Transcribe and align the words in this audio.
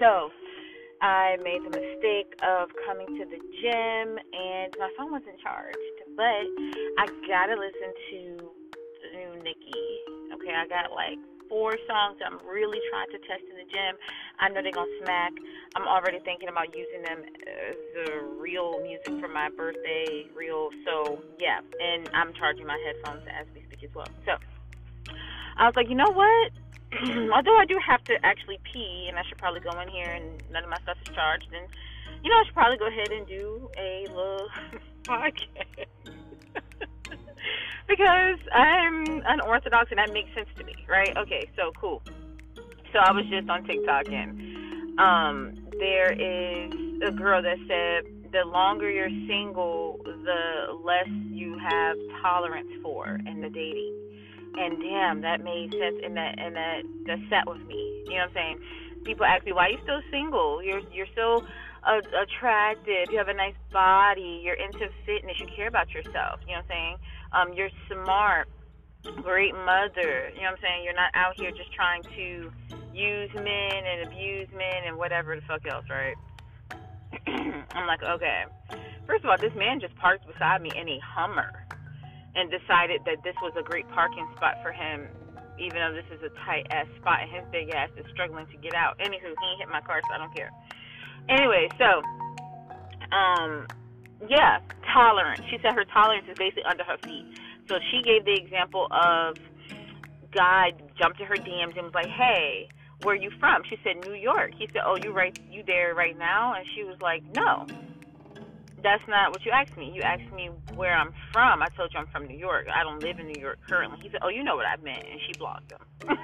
So, 0.00 0.30
I 1.02 1.36
made 1.42 1.62
the 1.66 1.70
mistake 1.70 2.34
of 2.42 2.70
coming 2.86 3.06
to 3.18 3.24
the 3.26 3.38
gym 3.62 4.18
and 4.32 4.74
my 4.78 4.90
phone 4.96 5.10
wasn't 5.10 5.38
charged, 5.42 5.78
but 6.16 6.46
I 6.98 7.06
gotta 7.26 7.54
listen 7.54 7.90
to 8.10 8.50
the 9.02 9.18
new 9.18 9.42
Nicki. 9.42 9.84
Okay, 10.34 10.54
I 10.54 10.66
got 10.66 10.92
like 10.94 11.18
four 11.48 11.76
songs 11.88 12.18
I'm 12.24 12.38
really 12.46 12.78
trying 12.90 13.10
to 13.10 13.18
test 13.26 13.42
in 13.50 13.56
the 13.56 13.66
gym. 13.66 13.98
I 14.40 14.48
know 14.48 14.62
they're 14.62 14.72
gonna 14.72 14.90
smack. 15.02 15.32
I'm 15.74 15.86
already 15.86 16.18
thinking 16.20 16.48
about 16.48 16.74
using 16.74 17.02
them 17.02 17.22
as 17.22 17.76
the 17.94 18.22
real 18.38 18.80
music 18.80 19.12
for 19.20 19.28
my 19.28 19.48
birthday 19.50 20.26
reel. 20.36 20.70
So 20.84 21.18
yeah, 21.38 21.60
and 21.80 22.08
I'm 22.14 22.32
charging 22.34 22.66
my 22.66 22.78
headphones 22.86 23.26
as 23.28 23.46
we 23.54 23.62
speak 23.66 23.84
as 23.84 23.94
well. 23.94 24.08
So 24.24 24.32
I 25.56 25.66
was 25.66 25.74
like, 25.76 25.88
you 25.88 25.94
know 25.94 26.10
what? 26.10 26.52
Although 27.34 27.58
I 27.58 27.64
do 27.66 27.78
have 27.84 28.02
to 28.04 28.14
actually 28.24 28.58
pee, 28.72 29.06
and 29.08 29.18
I 29.18 29.22
should 29.28 29.38
probably 29.38 29.60
go 29.60 29.78
in 29.80 29.88
here, 29.88 30.10
and 30.10 30.42
none 30.50 30.64
of 30.64 30.70
my 30.70 30.78
stuff 30.82 30.96
is 31.02 31.14
charged, 31.14 31.48
and 31.52 31.66
you 32.22 32.30
know 32.30 32.36
I 32.36 32.44
should 32.44 32.54
probably 32.54 32.78
go 32.78 32.86
ahead 32.86 33.10
and 33.10 33.26
do 33.26 33.68
a 33.76 34.06
little 34.08 34.48
podcast 35.04 35.86
because 37.88 38.38
I'm 38.54 39.22
unorthodox, 39.26 39.90
and 39.90 39.98
that 39.98 40.12
makes 40.12 40.32
sense 40.34 40.48
to 40.58 40.64
me, 40.64 40.74
right? 40.88 41.14
Okay, 41.16 41.50
so 41.56 41.72
cool. 41.78 42.02
So 42.92 42.98
I 42.98 43.12
was 43.12 43.24
just 43.30 43.48
on 43.48 43.64
TikTok, 43.64 44.08
and 44.08 44.98
um, 44.98 45.58
there 45.78 46.12
is 46.12 46.72
a 47.06 47.12
girl 47.12 47.42
that 47.42 47.58
said 47.68 48.32
the 48.32 48.44
longer 48.44 48.90
you're 48.90 49.10
single, 49.26 50.00
the 50.04 50.72
less 50.84 51.08
you 51.30 51.58
have 51.58 51.96
tolerance 52.22 52.70
for 52.82 53.18
in 53.26 53.40
the 53.40 53.50
dating 53.50 54.08
and 54.56 54.80
damn, 54.80 55.20
that 55.22 55.44
made 55.44 55.72
sense, 55.72 56.00
and 56.04 56.16
that 56.16 56.38
and 56.38 56.56
that 56.56 56.82
that 57.06 57.18
sat 57.30 57.46
with 57.46 57.64
me. 57.66 58.02
You 58.06 58.12
know 58.12 58.16
what 58.16 58.28
I'm 58.28 58.34
saying? 58.34 58.58
People 59.04 59.24
ask 59.24 59.44
me, 59.44 59.52
why 59.52 59.66
are 59.66 59.70
you 59.70 59.78
still 59.82 60.00
single? 60.10 60.62
You're 60.62 60.82
you're 60.92 61.10
so 61.14 61.44
uh, 61.84 62.00
attractive. 62.22 63.10
You 63.10 63.18
have 63.18 63.28
a 63.28 63.34
nice 63.34 63.54
body. 63.72 64.40
You're 64.42 64.56
into 64.56 64.88
fitness. 65.06 65.38
You 65.38 65.46
care 65.54 65.68
about 65.68 65.90
yourself. 65.90 66.40
You 66.46 66.54
know 66.54 66.62
what 66.62 66.64
I'm 66.64 66.68
saying? 66.68 66.96
Um, 67.32 67.52
you're 67.54 67.70
smart. 67.86 68.48
Great 69.22 69.54
mother. 69.54 70.30
You 70.34 70.42
know 70.42 70.50
what 70.50 70.58
I'm 70.58 70.62
saying? 70.62 70.84
You're 70.84 70.94
not 70.94 71.10
out 71.14 71.38
here 71.38 71.50
just 71.50 71.72
trying 71.72 72.02
to 72.02 72.52
use 72.98 73.30
men 73.34 73.86
and 73.86 74.08
abuse 74.08 74.48
men 74.52 74.82
and 74.86 74.98
whatever 74.98 75.36
the 75.36 75.42
fuck 75.46 75.64
else, 75.66 75.86
right? 75.88 76.16
I'm 77.72 77.86
like, 77.86 78.02
okay. 78.02 78.44
First 79.06 79.24
of 79.24 79.30
all, 79.30 79.38
this 79.38 79.54
man 79.56 79.80
just 79.80 79.94
parked 79.96 80.26
beside 80.26 80.60
me 80.60 80.70
in 80.74 80.88
a 80.88 80.98
Hummer 81.00 81.52
and 82.34 82.50
decided 82.50 83.00
that 83.06 83.22
this 83.22 83.34
was 83.40 83.54
a 83.58 83.62
great 83.62 83.88
parking 83.90 84.26
spot 84.36 84.56
for 84.62 84.72
him, 84.72 85.06
even 85.58 85.78
though 85.78 85.94
this 85.94 86.04
is 86.12 86.22
a 86.22 86.30
tight 86.44 86.66
ass 86.70 86.86
spot 87.00 87.22
and 87.22 87.30
his 87.30 87.44
big 87.50 87.70
ass 87.70 87.88
is 87.96 88.04
struggling 88.12 88.46
to 88.46 88.56
get 88.58 88.74
out. 88.74 88.98
Anywho, 88.98 89.30
he 89.30 89.48
hit 89.58 89.68
my 89.70 89.80
car, 89.80 90.02
so 90.06 90.14
I 90.14 90.18
don't 90.18 90.34
care. 90.34 90.50
Anyway, 91.28 91.68
so, 91.78 92.02
um, 93.14 93.66
yeah, 94.28 94.58
tolerance. 94.92 95.40
She 95.50 95.58
said 95.62 95.74
her 95.74 95.84
tolerance 95.84 96.26
is 96.28 96.36
basically 96.36 96.64
under 96.64 96.84
her 96.84 96.98
feet. 97.04 97.26
So 97.68 97.78
she 97.90 98.02
gave 98.02 98.24
the 98.24 98.34
example 98.34 98.88
of 98.90 99.36
God 100.32 100.74
jumped 100.98 101.18
to 101.18 101.24
her 101.24 101.36
DMs 101.36 101.76
and 101.76 101.84
was 101.84 101.94
like, 101.94 102.08
"Hey, 102.08 102.68
where 103.02 103.14
you 103.14 103.30
from?" 103.40 103.62
She 103.68 103.78
said, 103.84 104.04
"New 104.06 104.14
York." 104.14 104.52
He 104.58 104.66
said, 104.72 104.82
"Oh, 104.84 104.96
you 105.02 105.12
right, 105.12 105.38
you 105.50 105.62
there 105.66 105.94
right 105.94 106.16
now?" 106.18 106.54
And 106.54 106.66
she 106.74 106.84
was 106.84 107.00
like, 107.00 107.22
"No." 107.34 107.66
that's 108.82 109.02
not 109.08 109.30
what 109.30 109.44
you 109.44 109.52
asked 109.52 109.76
me. 109.76 109.90
You 109.94 110.02
asked 110.02 110.32
me 110.32 110.50
where 110.74 110.94
I'm 110.96 111.12
from. 111.32 111.62
I 111.62 111.66
told 111.76 111.92
you 111.92 112.00
I'm 112.00 112.06
from 112.08 112.26
New 112.26 112.36
York. 112.36 112.66
I 112.74 112.82
don't 112.82 113.02
live 113.02 113.18
in 113.18 113.26
New 113.26 113.40
York 113.40 113.58
currently. 113.68 113.98
He 114.02 114.10
said, 114.10 114.20
"Oh, 114.22 114.28
you 114.28 114.42
know 114.42 114.56
what 114.56 114.66
I 114.66 114.76
meant," 114.82 115.04
and 115.04 115.20
she 115.26 115.32
blocked 115.38 115.72
him. 115.72 115.80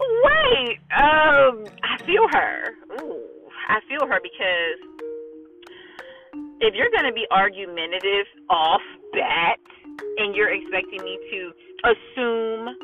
Wait, 0.00 0.78
um, 0.96 1.64
I 1.82 1.98
feel 2.06 2.26
her. 2.32 2.74
Ooh, 3.00 3.22
I 3.68 3.80
feel 3.88 4.06
her 4.06 4.20
because 4.22 4.78
if 6.60 6.74
you're 6.74 6.90
gonna 6.94 7.12
be 7.12 7.26
argumentative 7.30 8.26
off 8.50 8.82
bat 9.12 9.58
and 10.18 10.34
you're 10.34 10.52
expecting 10.52 11.02
me 11.04 11.18
to 11.30 11.52
assume 11.84 12.76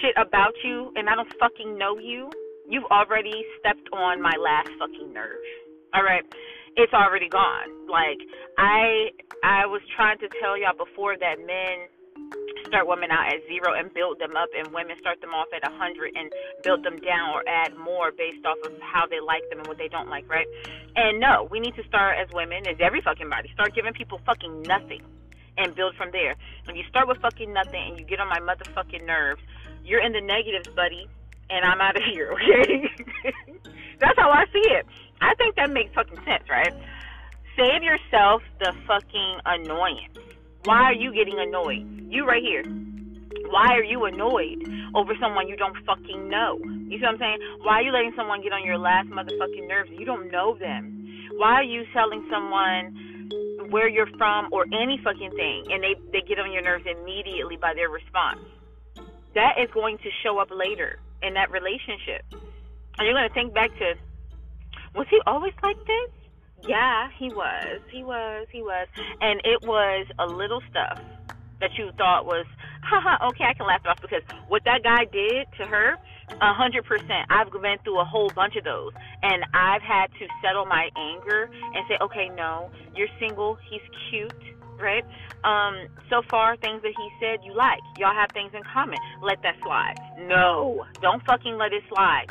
shit 0.00 0.14
about 0.16 0.54
you 0.64 0.92
and 0.96 1.08
I 1.08 1.14
don't 1.14 1.32
fucking 1.38 1.76
know 1.78 1.98
you, 1.98 2.30
you've 2.68 2.84
already 2.84 3.44
stepped 3.58 3.88
on 3.92 4.22
my 4.22 4.34
last 4.38 4.70
fucking 4.78 5.12
nerve. 5.12 5.36
All 5.94 6.02
right 6.02 6.24
it's 6.76 6.92
already 6.92 7.28
gone. 7.28 7.88
Like 7.88 8.18
I 8.58 9.10
I 9.42 9.66
was 9.66 9.82
trying 9.96 10.18
to 10.18 10.28
tell 10.40 10.58
y'all 10.58 10.76
before 10.76 11.16
that 11.18 11.38
men 11.46 11.88
start 12.66 12.86
women 12.86 13.10
out 13.10 13.26
at 13.26 13.40
zero 13.48 13.74
and 13.74 13.92
build 13.92 14.18
them 14.20 14.36
up 14.36 14.48
and 14.56 14.72
women 14.72 14.96
start 14.98 15.20
them 15.20 15.30
off 15.30 15.48
at 15.54 15.66
a 15.66 15.72
hundred 15.74 16.14
and 16.14 16.30
build 16.62 16.84
them 16.84 16.96
down 16.98 17.30
or 17.30 17.42
add 17.48 17.76
more 17.76 18.12
based 18.12 18.44
off 18.46 18.58
of 18.64 18.78
how 18.80 19.06
they 19.06 19.18
like 19.18 19.42
them 19.50 19.58
and 19.58 19.66
what 19.66 19.78
they 19.78 19.88
don't 19.88 20.08
like, 20.08 20.28
right? 20.28 20.46
And 20.94 21.18
no, 21.18 21.48
we 21.50 21.58
need 21.58 21.74
to 21.76 21.84
start 21.84 22.18
as 22.18 22.28
women, 22.32 22.66
as 22.68 22.76
every 22.78 23.00
fucking 23.00 23.28
body, 23.28 23.50
start 23.54 23.74
giving 23.74 23.92
people 23.92 24.20
fucking 24.24 24.62
nothing 24.62 25.02
and 25.58 25.74
build 25.74 25.94
from 25.96 26.10
there. 26.12 26.36
When 26.66 26.76
you 26.76 26.84
start 26.88 27.08
with 27.08 27.18
fucking 27.18 27.52
nothing 27.52 27.82
and 27.88 27.98
you 27.98 28.04
get 28.04 28.20
on 28.20 28.28
my 28.28 28.38
motherfucking 28.38 29.04
nerves, 29.04 29.42
you're 29.84 30.02
in 30.02 30.12
the 30.12 30.20
negatives, 30.20 30.68
buddy, 30.74 31.08
and 31.48 31.64
I'm 31.64 31.80
out 31.80 31.96
of 31.96 32.02
here, 32.02 32.32
okay? 32.34 32.88
That's 34.00 34.18
how 34.18 34.30
I 34.30 34.44
see 34.52 34.64
it. 34.70 34.86
I 35.20 35.34
think 35.34 35.56
that 35.56 35.70
makes 35.70 35.92
fucking 35.94 36.18
sense, 36.24 36.48
right? 36.48 36.72
Save 37.56 37.82
yourself 37.82 38.42
the 38.58 38.72
fucking 38.86 39.40
annoyance. 39.44 40.18
Why 40.64 40.84
are 40.84 40.94
you 40.94 41.12
getting 41.12 41.38
annoyed? 41.38 41.84
You 42.08 42.26
right 42.26 42.42
here. 42.42 42.64
Why 43.50 43.74
are 43.74 43.84
you 43.84 44.04
annoyed 44.04 44.62
over 44.94 45.14
someone 45.20 45.48
you 45.48 45.56
don't 45.56 45.76
fucking 45.84 46.28
know? 46.28 46.58
You 46.62 46.98
see 46.98 47.04
what 47.04 47.14
I'm 47.14 47.18
saying? 47.18 47.38
Why 47.62 47.80
are 47.80 47.82
you 47.82 47.92
letting 47.92 48.12
someone 48.16 48.42
get 48.42 48.52
on 48.52 48.64
your 48.64 48.78
last 48.78 49.08
motherfucking 49.08 49.66
nerves? 49.68 49.90
You 49.92 50.06
don't 50.06 50.30
know 50.30 50.56
them. 50.56 51.28
Why 51.36 51.54
are 51.54 51.64
you 51.64 51.84
telling 51.92 52.26
someone 52.30 53.28
where 53.70 53.88
you're 53.88 54.10
from 54.18 54.48
or 54.52 54.66
any 54.66 55.00
fucking 55.02 55.30
thing 55.32 55.64
and 55.70 55.82
they, 55.82 55.94
they 56.12 56.26
get 56.26 56.38
on 56.38 56.52
your 56.52 56.62
nerves 56.62 56.84
immediately 56.86 57.56
by 57.56 57.74
their 57.74 57.88
response? 57.88 58.40
That 59.34 59.54
is 59.58 59.70
going 59.72 59.98
to 59.98 60.10
show 60.22 60.38
up 60.38 60.48
later 60.50 60.98
in 61.22 61.34
that 61.34 61.50
relationship. 61.50 62.24
And 62.98 63.06
you're 63.06 63.14
going 63.14 63.28
to 63.28 63.34
think 63.34 63.54
back 63.54 63.70
to 63.78 63.94
was 64.94 65.06
he 65.08 65.20
always 65.26 65.52
like 65.62 65.78
this? 65.86 66.10
Yeah, 66.68 67.08
he 67.16 67.28
was. 67.28 67.80
He 67.90 68.02
was. 68.02 68.46
He 68.50 68.60
was. 68.60 68.88
And 69.20 69.40
it 69.44 69.62
was 69.62 70.06
a 70.18 70.26
little 70.26 70.60
stuff 70.68 71.00
that 71.60 71.70
you 71.78 71.90
thought 71.96 72.26
was, 72.26 72.46
haha, 72.82 73.28
okay, 73.28 73.44
I 73.44 73.54
can 73.54 73.66
laugh 73.66 73.82
it 73.84 73.88
off 73.88 74.00
because 74.00 74.22
what 74.48 74.64
that 74.64 74.82
guy 74.82 75.04
did 75.04 75.46
to 75.58 75.66
her, 75.66 75.96
a 76.40 76.54
hundred 76.54 76.84
percent. 76.84 77.28
I've 77.28 77.50
been 77.50 77.78
through 77.84 78.00
a 78.00 78.04
whole 78.04 78.30
bunch 78.30 78.56
of 78.56 78.64
those, 78.64 78.92
and 79.22 79.44
I've 79.54 79.82
had 79.82 80.06
to 80.18 80.26
settle 80.42 80.64
my 80.66 80.88
anger 80.96 81.50
and 81.74 81.84
say, 81.88 81.96
okay, 82.00 82.30
no, 82.34 82.70
you're 82.94 83.08
single. 83.18 83.58
He's 83.68 83.82
cute, 84.08 84.32
right? 84.80 85.04
Um, 85.44 85.88
so 86.08 86.22
far, 86.28 86.56
things 86.56 86.82
that 86.82 86.92
he 86.96 87.08
said 87.20 87.40
you 87.44 87.54
like. 87.54 87.80
Y'all 87.98 88.14
have 88.14 88.30
things 88.32 88.52
in 88.54 88.62
common. 88.62 88.98
Let 89.22 89.42
that 89.42 89.56
slide. 89.62 89.94
No, 90.18 90.84
don't 91.00 91.24
fucking 91.24 91.56
let 91.56 91.72
it 91.72 91.82
slide. 91.88 92.26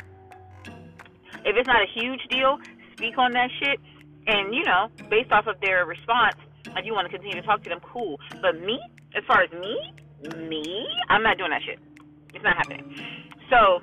If 1.44 1.56
it's 1.56 1.66
not 1.66 1.82
a 1.82 2.00
huge 2.00 2.20
deal, 2.28 2.58
speak 2.92 3.16
on 3.18 3.32
that 3.32 3.48
shit. 3.58 3.80
And, 4.26 4.54
you 4.54 4.64
know, 4.64 4.88
based 5.08 5.32
off 5.32 5.46
of 5.46 5.60
their 5.60 5.86
response, 5.86 6.36
if 6.76 6.84
you 6.84 6.92
want 6.92 7.10
to 7.10 7.10
continue 7.10 7.40
to 7.40 7.46
talk 7.46 7.62
to 7.64 7.70
them, 7.70 7.80
cool. 7.82 8.20
But 8.42 8.60
me, 8.60 8.78
as 9.16 9.24
far 9.26 9.42
as 9.42 9.50
me, 9.50 9.92
me, 10.48 10.86
I'm 11.08 11.22
not 11.22 11.38
doing 11.38 11.50
that 11.50 11.62
shit. 11.62 11.78
It's 12.34 12.44
not 12.44 12.56
happening. 12.56 12.94
So, 13.48 13.80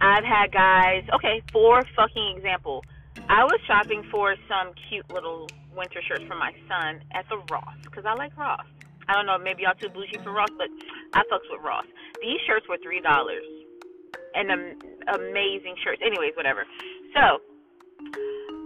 I've 0.00 0.24
had 0.24 0.52
guys, 0.52 1.04
okay, 1.14 1.42
for 1.52 1.82
fucking 1.96 2.34
example, 2.36 2.84
I 3.28 3.44
was 3.44 3.58
shopping 3.66 4.04
for 4.10 4.36
some 4.48 4.72
cute 4.88 5.10
little 5.10 5.48
winter 5.76 6.00
shirts 6.08 6.24
for 6.26 6.36
my 6.36 6.52
son 6.68 7.00
at 7.12 7.28
the 7.28 7.38
Ross 7.52 7.76
because 7.84 8.04
I 8.04 8.14
like 8.14 8.36
Ross. 8.36 8.64
I 9.08 9.14
don't 9.14 9.26
know, 9.26 9.38
maybe 9.38 9.62
y'all 9.62 9.78
too 9.78 9.88
bougie 9.88 10.18
for 10.24 10.32
Ross, 10.32 10.50
but 10.58 10.66
I 11.14 11.22
fucks 11.30 11.46
with 11.52 11.62
Ross. 11.62 11.86
These 12.20 12.40
shirts 12.46 12.66
were 12.68 12.78
three 12.82 13.00
dollars 13.00 13.44
and 14.34 14.50
um, 14.50 14.64
amazing 15.14 15.76
shirts. 15.84 16.02
Anyways, 16.04 16.36
whatever. 16.36 16.66
So, 17.14 17.40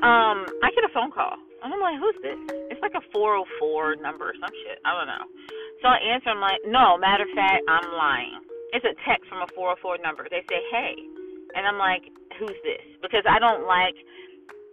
um, 0.03 0.47
I 0.63 0.71
get 0.75 0.85
a 0.85 0.93
phone 0.93 1.13
call. 1.13 1.39
And 1.63 1.73
I'm 1.75 1.81
like, 1.81 2.01
who's 2.01 2.17
this? 2.25 2.41
It's 2.73 2.81
like 2.81 2.97
a 2.97 3.05
404 3.13 4.01
number 4.01 4.33
or 4.33 4.37
some 4.41 4.51
shit. 4.65 4.81
I 4.85 4.97
don't 4.97 5.07
know. 5.07 5.25
So 5.85 5.93
I 5.93 6.01
answer. 6.01 6.33
I'm 6.33 6.41
like, 6.41 6.61
no, 6.65 6.97
matter 6.97 7.29
of 7.29 7.33
fact, 7.37 7.63
I'm 7.69 7.85
lying. 7.93 8.41
It's 8.73 8.85
a 8.85 8.97
text 9.05 9.29
from 9.29 9.45
a 9.45 9.49
404 9.53 10.01
number. 10.01 10.25
They 10.31 10.41
say, 10.49 10.61
hey. 10.73 10.97
And 11.53 11.69
I'm 11.69 11.77
like, 11.77 12.09
who's 12.39 12.57
this? 12.65 12.85
Because 13.03 13.29
I 13.29 13.39
don't 13.39 13.69
like 13.69 13.97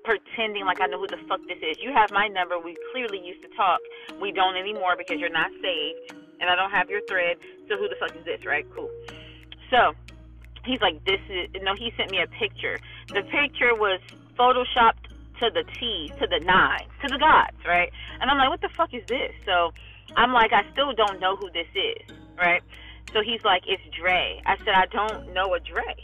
pretending 0.08 0.64
like 0.64 0.80
I 0.80 0.88
know 0.88 1.00
who 1.00 1.08
the 1.08 1.20
fuck 1.28 1.42
this 1.48 1.60
is. 1.62 1.78
You 1.84 1.92
have 1.92 2.10
my 2.12 2.28
number. 2.30 2.58
We 2.58 2.78
clearly 2.94 3.20
used 3.20 3.42
to 3.42 3.50
talk. 3.58 3.82
We 4.22 4.32
don't 4.32 4.56
anymore 4.56 4.96
because 4.98 5.20
you're 5.20 5.30
not 5.30 5.52
saved. 5.62 6.16
And 6.40 6.50
I 6.50 6.56
don't 6.56 6.72
have 6.72 6.90
your 6.90 7.02
thread. 7.10 7.36
So 7.68 7.78
who 7.78 7.90
the 7.90 7.96
fuck 8.00 8.16
is 8.16 8.24
this, 8.24 8.46
right? 8.46 8.66
Cool. 8.74 8.90
So 9.70 9.94
he's 10.64 10.80
like, 10.80 11.04
this 11.04 11.20
is 11.30 11.50
no. 11.62 11.76
He 11.76 11.92
sent 11.98 12.10
me 12.10 12.22
a 12.22 12.28
picture. 12.28 12.80
The 13.10 13.24
picture 13.24 13.76
was 13.76 14.00
photoshopped 14.40 15.12
to 15.42 15.50
the 15.52 15.64
T, 15.78 16.12
to 16.20 16.28
the 16.28 16.40
nine, 16.40 16.86
to 17.02 17.08
the 17.10 17.18
gods, 17.18 17.58
right? 17.68 17.92
And 18.22 18.32
I'm 18.32 18.38
like, 18.38 18.50
what 18.50 18.62
the 18.62 18.70
fuck 18.70 18.94
is 18.94 19.04
this? 19.08 19.34
So 19.46 19.74
I'm 20.16 20.32
like, 20.32 20.54
I 20.54 20.64
still 20.72 20.94
don't 20.94 21.20
know 21.20 21.36
who 21.36 21.50
this 21.52 21.68
is, 21.76 22.16
right? 22.38 22.64
So 23.14 23.22
he's 23.22 23.44
like, 23.44 23.64
it's 23.68 23.84
Dre. 23.96 24.42
I 24.46 24.58
said, 24.58 24.70
I 24.70 24.86
don't 24.86 25.34
know 25.34 25.54
a 25.54 25.60
Dre. 25.60 25.96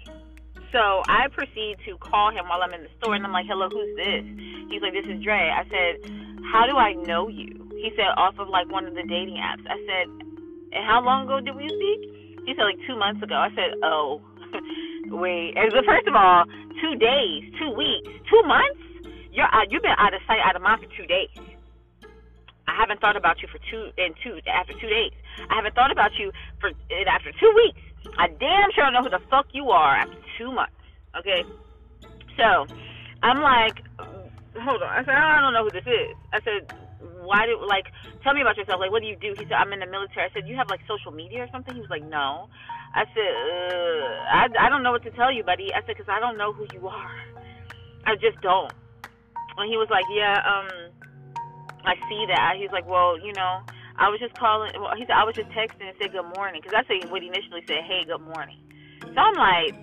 So 0.74 1.06
I 1.06 1.30
proceed 1.30 1.78
to 1.86 2.02
call 2.02 2.34
him 2.34 2.50
while 2.50 2.66
I'm 2.66 2.74
in 2.74 2.82
the 2.82 2.90
store, 2.98 3.14
and 3.14 3.22
I'm 3.22 3.32
like, 3.32 3.46
hello, 3.46 3.70
who's 3.70 3.94
this? 3.94 4.26
He's 4.74 4.82
like, 4.82 4.98
this 4.98 5.06
is 5.06 5.22
Dre. 5.22 5.54
I 5.54 5.62
said, 5.70 6.02
how 6.50 6.66
do 6.66 6.74
I 6.82 6.98
know 6.98 7.30
you? 7.30 7.70
He 7.78 7.94
said, 7.96 8.10
off 8.18 8.42
of 8.42 8.50
like 8.50 8.66
one 8.74 8.90
of 8.90 8.98
the 8.98 9.06
dating 9.06 9.38
apps. 9.38 9.62
I 9.70 9.78
said, 9.86 10.10
and 10.74 10.82
how 10.82 11.06
long 11.06 11.30
ago 11.30 11.46
did 11.46 11.54
we 11.54 11.70
speak? 11.70 12.02
He 12.50 12.58
said, 12.58 12.66
like 12.66 12.82
two 12.90 12.98
months 12.98 13.22
ago. 13.22 13.38
I 13.38 13.54
said, 13.54 13.78
oh, 13.86 14.18
wait. 15.14 15.54
And 15.54 15.70
first 15.86 16.10
of 16.10 16.18
all, 16.18 16.50
two 16.82 16.98
days, 16.98 17.54
two 17.62 17.70
weeks, 17.78 18.10
two 18.26 18.42
months? 18.50 18.82
You're 19.30 19.54
out, 19.54 19.70
you've 19.70 19.86
been 19.86 19.94
out 19.98 20.14
of 20.18 20.26
sight, 20.26 20.42
out 20.42 20.58
of 20.58 20.62
mind 20.66 20.82
for 20.82 20.90
two 20.98 21.06
days. 21.06 21.30
I 22.66 22.74
haven't 22.74 22.98
thought 23.02 23.18
about 23.18 23.42
you 23.46 23.48
for 23.52 23.62
two 23.70 23.94
in 24.02 24.18
two 24.26 24.42
after 24.50 24.74
two 24.74 24.90
days. 24.90 25.14
I 25.50 25.54
haven't 25.54 25.76
thought 25.76 25.92
about 25.92 26.18
you 26.18 26.32
for 26.58 26.70
after 27.06 27.30
two 27.38 27.54
weeks. 27.54 27.83
I 28.18 28.28
damn 28.28 28.72
sure 28.76 28.92
know 28.92 29.04
who 29.04 29.10
the 29.10 29.22
fuck 29.30 29.48
you 29.52 29.70
are 29.72 29.96
after 29.96 30.18
two 30.38 30.52
months. 30.52 30.74
Okay, 31.18 31.44
so 32.38 32.66
I'm 33.22 33.42
like, 33.42 33.82
hold 34.60 34.82
on. 34.82 34.90
I 34.90 35.04
said 35.06 35.14
I 35.16 35.42
don't 35.42 35.54
know 35.54 35.64
who 35.66 35.72
this 35.72 35.86
is. 35.86 36.16
I 36.32 36.40
said, 36.42 36.68
why 37.24 37.46
do 37.46 37.60
like 37.66 37.86
tell 38.24 38.34
me 38.34 38.42
about 38.42 38.58
yourself? 38.58 38.80
Like, 38.80 38.92
what 38.92 39.02
do 39.02 39.08
you 39.08 39.16
do? 39.16 39.34
He 39.38 39.44
said, 39.46 39.54
I'm 39.54 39.74
in 39.74 39.80
the 39.80 39.88
military. 39.88 40.26
I 40.30 40.34
said, 40.34 40.48
you 40.48 40.56
have 40.56 40.70
like 40.70 40.82
social 40.88 41.12
media 41.12 41.44
or 41.44 41.50
something? 41.52 41.74
He 41.74 41.82
was 41.82 41.90
like, 41.90 42.04
no. 42.04 42.50
I 42.94 43.06
said, 43.14 43.34
uh, 43.34 44.14
I 44.30 44.68
I 44.68 44.70
don't 44.70 44.84
know 44.84 44.92
what 44.92 45.04
to 45.04 45.12
tell 45.12 45.32
you, 45.32 45.44
buddy. 45.44 45.74
I 45.74 45.82
said, 45.86 45.98
because 45.98 46.10
I 46.10 46.20
don't 46.20 46.38
know 46.38 46.54
who 46.54 46.68
you 46.74 46.88
are. 46.88 47.12
I 48.06 48.16
just 48.16 48.40
don't. 48.42 48.72
And 49.58 49.70
he 49.70 49.78
was 49.78 49.88
like, 49.90 50.06
yeah, 50.10 50.42
um, 50.42 50.92
I 51.86 51.96
see 52.10 52.26
that. 52.28 52.56
He's 52.58 52.72
like, 52.72 52.88
well, 52.88 53.18
you 53.20 53.34
know, 53.34 53.62
I 54.00 54.10
was 54.10 54.20
just 54.20 54.36
calling. 54.38 54.72
Well, 54.80 54.96
he 54.98 55.06
said 55.06 55.18
I 55.18 55.26
was 55.28 55.36
just 55.36 55.52
texting 55.52 55.86
and 55.88 55.98
said 56.00 56.14
good 56.14 56.28
morning 56.30 56.62
because 56.64 56.76
I 56.78 56.86
said 56.88 57.10
what 57.12 57.22
he 57.22 57.30
initially 57.30 57.64
said. 57.68 57.84
Hey, 57.88 58.06
good 58.08 58.24
morning. 58.24 58.60
So 59.14 59.20
I'm 59.22 59.38
like, 59.38 59.74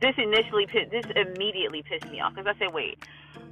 this 0.00 0.14
initially, 0.18 0.66
this 0.70 1.06
immediately 1.16 1.82
pissed 1.86 2.08
me 2.10 2.20
off 2.20 2.34
because 2.34 2.48
I 2.50 2.56
said, 2.58 2.74
wait, 2.74 2.98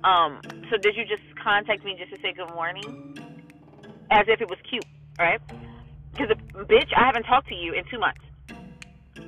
um, 0.05 0.43
so 0.71 0.79
did 0.79 0.97
you 0.97 1.05
just 1.07 1.25
contact 1.43 1.85
me 1.85 1.97
just 1.99 2.11
to 2.15 2.19
say 2.23 2.35
good 2.35 2.53
morning, 2.55 2.95
as 4.11 4.27
if 4.29 4.41
it 4.41 4.49
was 4.49 4.59
cute, 4.71 4.87
right? 5.19 5.41
Because 6.15 6.35
bitch, 6.69 6.91
I 6.97 7.07
haven't 7.07 7.25
talked 7.25 7.49
to 7.51 7.57
you 7.59 7.75
in 7.75 7.85
two 7.91 8.01
months. 8.01 8.23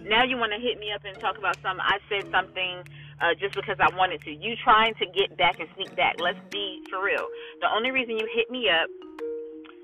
Now 0.07 0.25
you 0.25 0.37
want 0.37 0.53
to 0.53 0.61
hit 0.61 0.79
me 0.79 0.93
up 0.95 1.03
and 1.05 1.19
talk 1.21 1.39
about 1.39 1.59
something. 1.65 1.83
I 1.83 1.99
said 2.09 2.29
something 2.31 2.85
uh, 3.21 3.35
just 3.41 3.57
because 3.57 3.77
I 3.81 3.91
wanted 3.91 4.23
to. 4.25 4.33
You 4.33 4.55
trying 4.65 4.95
to 5.01 5.07
get 5.11 5.37
back 5.37 5.59
and 5.61 5.69
sneak 5.77 5.97
back. 5.97 6.17
Let's 6.21 6.41
be 6.53 6.85
for 6.93 7.03
real. 7.03 7.27
The 7.61 7.69
only 7.73 7.91
reason 7.91 8.17
you 8.17 8.29
hit 8.31 8.51
me 8.53 8.69
up 8.71 8.89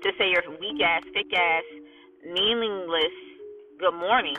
to 0.01 0.09
say 0.17 0.33
your 0.33 0.41
weak 0.57 0.81
ass, 0.81 1.05
thick 1.13 1.29
ass, 1.29 1.67
meaningless 2.25 3.13
good 3.77 3.93
morning 3.93 4.37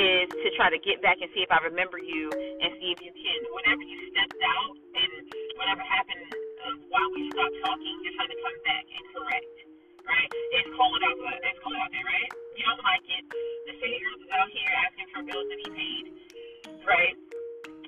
is 0.00 0.28
to 0.28 0.48
try 0.56 0.72
to 0.72 0.80
get 0.80 1.04
back 1.04 1.20
and 1.20 1.28
see 1.36 1.44
if 1.44 1.52
I 1.52 1.60
remember 1.68 2.00
you 2.00 2.32
and 2.32 2.72
see 2.80 2.96
if 2.96 3.00
you 3.04 3.12
can. 3.12 3.38
Whenever 3.52 3.84
you 3.84 3.96
stepped 4.12 4.40
out 4.40 4.72
and 4.72 5.12
whatever 5.60 5.84
happened 5.84 6.24
uh, 6.32 6.76
while 6.88 7.08
we 7.12 7.28
stopped 7.28 7.56
talking, 7.60 7.96
you're 8.04 8.16
trying 8.16 8.32
to 8.32 8.40
come 8.40 8.58
back 8.64 8.84
and 8.88 9.04
correct. 9.12 9.52
Right? 10.00 10.30
It's 10.60 10.70
cold 10.80 11.00
out 11.04 11.16
there. 11.20 11.40
It's 11.44 11.60
cold 11.60 11.76
out 11.76 11.92
there, 11.92 12.06
right? 12.08 12.30
You 12.56 12.64
don't 12.64 12.84
like 12.84 13.04
it. 13.04 13.24
The 13.68 13.74
city 13.76 14.00
girls 14.00 14.20
is 14.24 14.32
out 14.32 14.48
here 14.48 14.72
asking 14.80 15.08
for 15.12 15.20
bills 15.28 15.44
to 15.44 15.56
be 15.60 15.68
paid. 15.76 16.04
Right? 16.88 17.16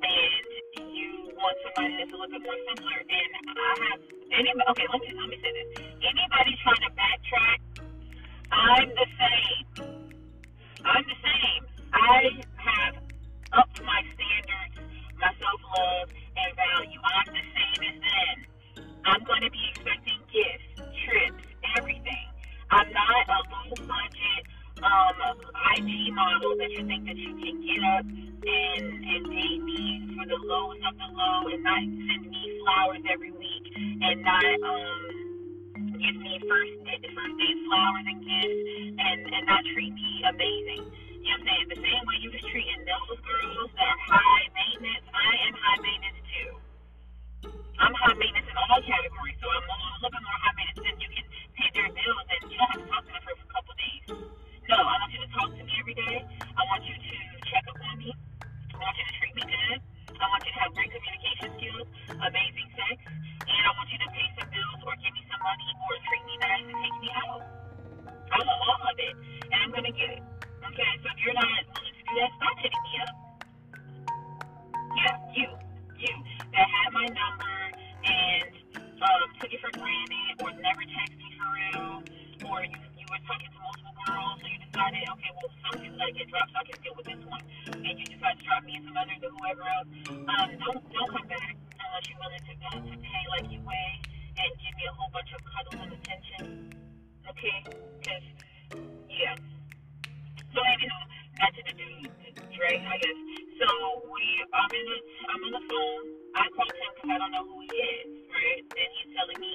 And 0.05 0.87
you 0.95 1.33
want 1.37 1.56
somebody 1.65 1.95
that's 1.99 2.12
a 2.12 2.17
little 2.17 2.31
bit 2.31 2.43
more 2.43 2.61
similar. 2.69 2.99
And 3.03 3.31
I 3.59 3.71
have 3.91 4.00
anybody. 4.33 4.67
Okay, 4.73 4.87
let 4.93 5.00
me 5.03 5.09
let 5.19 5.29
me 5.31 5.39
say 5.43 5.53
this. 5.53 5.69
Anybody 6.03 6.53
trying 6.62 6.85
to 6.87 6.93
backtrack, 6.95 7.59
I'm 8.53 8.89
the 8.91 9.09
same. 9.19 9.65
I'm 10.85 11.05
the 11.05 11.19
same. 11.25 11.62
I 11.95 12.19
have 12.62 12.95
upped 13.53 13.81
my 13.83 14.00
standards, 14.15 14.77
my 15.19 15.33
self 15.41 15.61
love, 15.77 16.09
and 16.11 16.50
value. 16.56 17.00
I'm 17.03 17.29
the 17.35 17.45
same 17.55 17.81
as 17.91 17.97
then. 18.00 18.37
I'm 19.05 19.25
going 19.25 19.43
to 19.43 19.50
be 19.50 19.62
expecting 19.73 20.21
gifts, 20.33 20.69
trips, 21.06 21.45
everything. 21.79 22.27
I'm 22.71 22.93
not 22.93 23.27
a 23.29 23.41
low 23.50 23.71
budget 23.89 24.43
um, 24.84 25.16
IG 25.78 25.90
model 26.14 26.54
that 26.58 26.70
you 26.72 26.84
think 26.86 27.04
that 27.06 27.19
you 27.19 27.32
can 27.38 27.56
get 27.64 27.82
up 27.98 28.04
and 28.06 28.84
and 29.06 29.22
date 29.30 29.62
me 29.64 29.82
for 30.16 30.25
the 30.28 30.40
lowest 30.46 30.82
of 30.86 30.94
the 30.98 31.08
low 31.14 31.38
and 31.50 31.62
not 31.64 31.82
send 31.82 32.22
me 32.30 32.42
flowers 32.64 33.02
every 33.10 33.32
week 33.32 33.64
and 33.76 34.22
not 34.22 34.44
um 34.64 35.02
give 35.98 36.16
me 36.19 36.34
first 36.48 36.75
first 37.14 37.34
date 37.38 37.58
flowers 37.69 38.06
and 38.08 38.20
gifts 38.22 38.62
and 39.00 39.19
and 39.34 39.44
not 39.46 39.62
treat 39.75 39.92
me 39.94 40.10
amazing. 40.28 40.84
You 41.22 41.34
know 41.34 41.38
what 41.38 41.40
I'm 41.40 41.46
saying? 41.48 41.69
The 41.70 41.80
same 41.82 42.04
way 42.08 42.16
you 42.22 42.30
was 42.32 42.44
treating 42.50 42.82
those 42.88 43.19
girls 43.25 43.70
that 43.76 43.88
are 43.88 44.00
high 44.10 44.46
maintenance, 44.56 45.06
I 45.12 45.32
am 45.48 45.54
high 45.56 45.80
maintenance 45.82 46.20
too. 46.32 46.50
I'm 47.80 47.94
high 47.94 48.16
maintenance 48.19 48.48
in 48.50 48.56
all 48.58 48.80
categories, 48.84 49.38
so 49.40 49.46
I'm 49.48 49.64
a 49.64 49.76
little 50.02 50.12
bit 50.12 50.25
more 50.25 50.40
high 50.42 50.56
maintenance 50.58 50.82
than 50.84 50.96
you 51.00 51.10
can 51.14 51.26
pay 51.56 51.69
their 51.76 51.90
bills 51.92 52.26
and 52.30 52.42
you 52.50 52.56
don't 52.58 52.70
have 52.72 52.82
to 52.82 52.88
talk 52.90 53.02
to 53.06 53.12
them 53.12 53.22
for 53.25 53.34
a 53.34 53.50
couple 53.54 53.75
days. 53.78 54.06
No, 54.70 54.79
I 54.79 54.94
want 55.03 55.11
you 55.11 55.20
to 55.26 55.31
talk 55.35 55.50
to 55.59 55.62
me 55.67 55.75
every 55.81 55.97
day. 55.99 56.17
I 56.55 56.62
want 56.70 56.85
you 56.87 56.94
to 56.94 57.15
check 57.50 57.65
up 57.67 57.81
on 57.82 57.97
me. 57.99 58.15
I 58.15 58.76
want 58.79 58.97
you 58.99 59.06
to 59.09 59.15
treat 59.20 59.35
me 59.37 59.44
good. 59.49 59.79
I 60.20 60.25
want 60.31 60.43
you 60.47 60.53
to 60.55 60.61
have 60.65 60.73
great 60.76 60.91
communication 60.94 61.49
skills, 61.59 61.87
amazing 62.23 62.69
sex, 62.79 62.97
and 63.03 63.62
I 63.65 63.73
want 63.75 63.88
you 63.93 64.00
to 64.03 64.11
pay 64.15 64.29
some 64.38 64.49
bills 64.53 64.81
or 64.87 64.94
give 65.03 65.15
me 65.15 65.23
some 65.29 65.43
money 65.43 65.69
or 65.82 65.93
treat 66.09 66.25
me 66.29 66.37
nice 66.43 66.67
and 66.69 66.79
take 66.82 66.99
me 67.03 67.11
out. 67.17 67.43
I 68.32 68.38
want 68.44 68.61
all 68.65 68.82
of 68.88 68.97
it, 68.99 69.15
and 69.53 69.59
I'm 69.67 69.73
gonna 69.75 69.94
get 69.94 70.11
it. 70.17 70.23
Okay, 70.65 70.93
so 71.03 71.06
if 71.12 71.19
you're 71.25 71.38
not 71.38 71.49
willing 71.73 71.97
to 71.97 72.03
do 72.09 72.12
that, 72.23 72.31
stop 72.38 72.56
hitting 72.62 72.85
me 72.85 72.94
up. 73.05 73.14
Yeah, 74.97 75.17
you, 75.37 75.49
you 76.00 76.12
that 76.56 76.69
had 76.69 76.91
my 76.94 77.09
number 77.12 77.56
and 78.06 78.53
um, 79.05 79.26
took 79.43 79.53
it 79.53 79.61
for 79.61 79.73
granted 79.76 80.32
or 80.41 80.50
never 80.62 80.85
text 80.88 81.14
me 81.21 81.29
for 81.37 81.49
real, 81.53 81.93
or 82.49 82.59
you 82.64 82.98
you 83.08 83.12
were 83.16 83.25
talking 83.25 83.49
to 83.49 83.60
multiple 83.64 83.96
girls, 84.05 84.37
so 84.37 84.46
you 84.52 84.58
decided, 84.69 85.00
okay, 85.16 85.32
well, 85.32 85.50
some 85.64 85.75
people 85.81 85.96
gotta 85.96 86.12
get 86.12 86.28
dropped, 86.28 86.52
so 86.52 86.58
I 86.60 86.64
can 86.69 86.76
deal 86.84 86.94
with 87.00 87.08
this 87.08 87.22
one 87.25 87.40
and 87.72 87.94
you 87.99 88.05
decide 88.05 88.37
to 88.37 88.44
drop 88.44 88.62
me 88.64 88.76
and 88.76 88.84
some 88.84 88.96
others 89.00 89.20
or 89.25 89.32
whoever 89.32 89.64
else, 89.64 89.88
um, 90.12 90.49
don't 90.60 90.82
don't 90.93 91.10
come 91.12 91.26
back 91.28 91.56
unless 91.56 92.04
you're 92.09 92.21
willing 92.21 92.44
to 92.44 92.54
go 92.61 92.71
to 92.85 92.94
pay 93.00 93.23
like 93.33 93.49
you 93.49 93.61
weigh 93.64 93.97
and 94.37 94.50
give 94.61 94.75
me 94.76 94.85
a 94.88 94.94
whole 94.94 95.11
bunch 95.12 95.30
of 95.33 95.40
cuddles 95.40 95.80
and 95.80 95.92
attention. 95.97 96.44
Okay? 97.33 97.59
Because 97.64 98.26
yeah. 99.09 99.37
So 100.52 100.61
anyway, 100.64 101.04
back 101.40 101.52
to 101.56 101.62
the 101.64 101.75
dude, 101.76 102.12
Dre, 102.52 102.73
I 102.85 102.97
guess. 103.00 103.18
So 103.61 103.68
we, 104.12 104.25
I'm 104.52 104.71
in 104.73 104.85
the, 104.87 104.99
I'm 105.33 105.40
on 105.49 105.52
the 105.56 105.64
phone. 105.66 106.04
I 106.37 106.44
called 106.54 106.73
him 106.76 106.90
because 106.94 107.11
I 107.11 107.18
don't 107.18 107.33
know 107.33 107.44
who 107.47 107.56
he 107.64 107.71
is, 107.73 108.09
right? 108.30 108.62
And 108.62 108.90
he's 109.00 109.11
telling 109.16 109.40
me, 109.40 109.54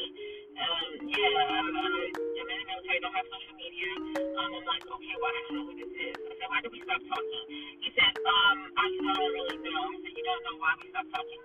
um, 0.59 0.91
yeah, 1.09 1.57
I'm, 1.57 1.67
uh, 1.73 1.81
I'm 1.81 2.47
military, 2.67 2.99
don't 3.01 3.15
have 3.15 3.27
social 3.31 3.55
media. 3.57 3.91
Um, 4.37 4.51
I'm 4.53 4.65
like, 4.67 4.85
okay, 4.85 5.15
well, 5.21 5.33
I 5.33 5.41
don't 5.47 5.55
know 5.57 5.65
who 5.69 5.73
this 5.79 5.91
is. 5.93 6.15
I 6.27 6.33
said, 6.37 6.49
why 6.51 6.59
did 6.61 6.71
we 6.73 6.81
stop 6.85 7.01
talking? 7.09 7.45
He 7.81 7.89
said, 7.97 8.13
um, 8.25 8.57
I 8.77 8.85
I 8.85 9.13
don't 9.17 9.33
really 9.33 9.57
know. 9.65 9.83
I 9.93 10.09
you 10.13 10.23
don't 10.25 10.43
know 10.45 10.57
why 10.61 10.71
we 10.79 10.85
stopped 10.93 11.11
talking? 11.13 11.43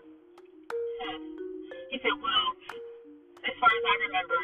He 1.91 1.97
said, 2.03 2.17
well, 2.21 2.49
as 3.49 3.55
far 3.61 3.71
as 3.73 3.85
I 3.87 3.95
remember, 4.09 4.41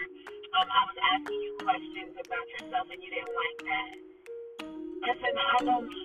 um, 0.58 0.68
I 0.70 0.82
was 0.88 0.98
asking 1.14 1.40
you 1.42 1.52
questions 1.64 2.14
about 2.18 2.46
yourself 2.52 2.86
and 2.92 3.00
you 3.02 3.10
didn't 3.10 3.34
like 3.34 3.58
that. 3.68 3.92
I 5.04 5.12
said, 5.20 5.34
I 5.36 5.60
know 5.64 5.80
me. 5.82 6.04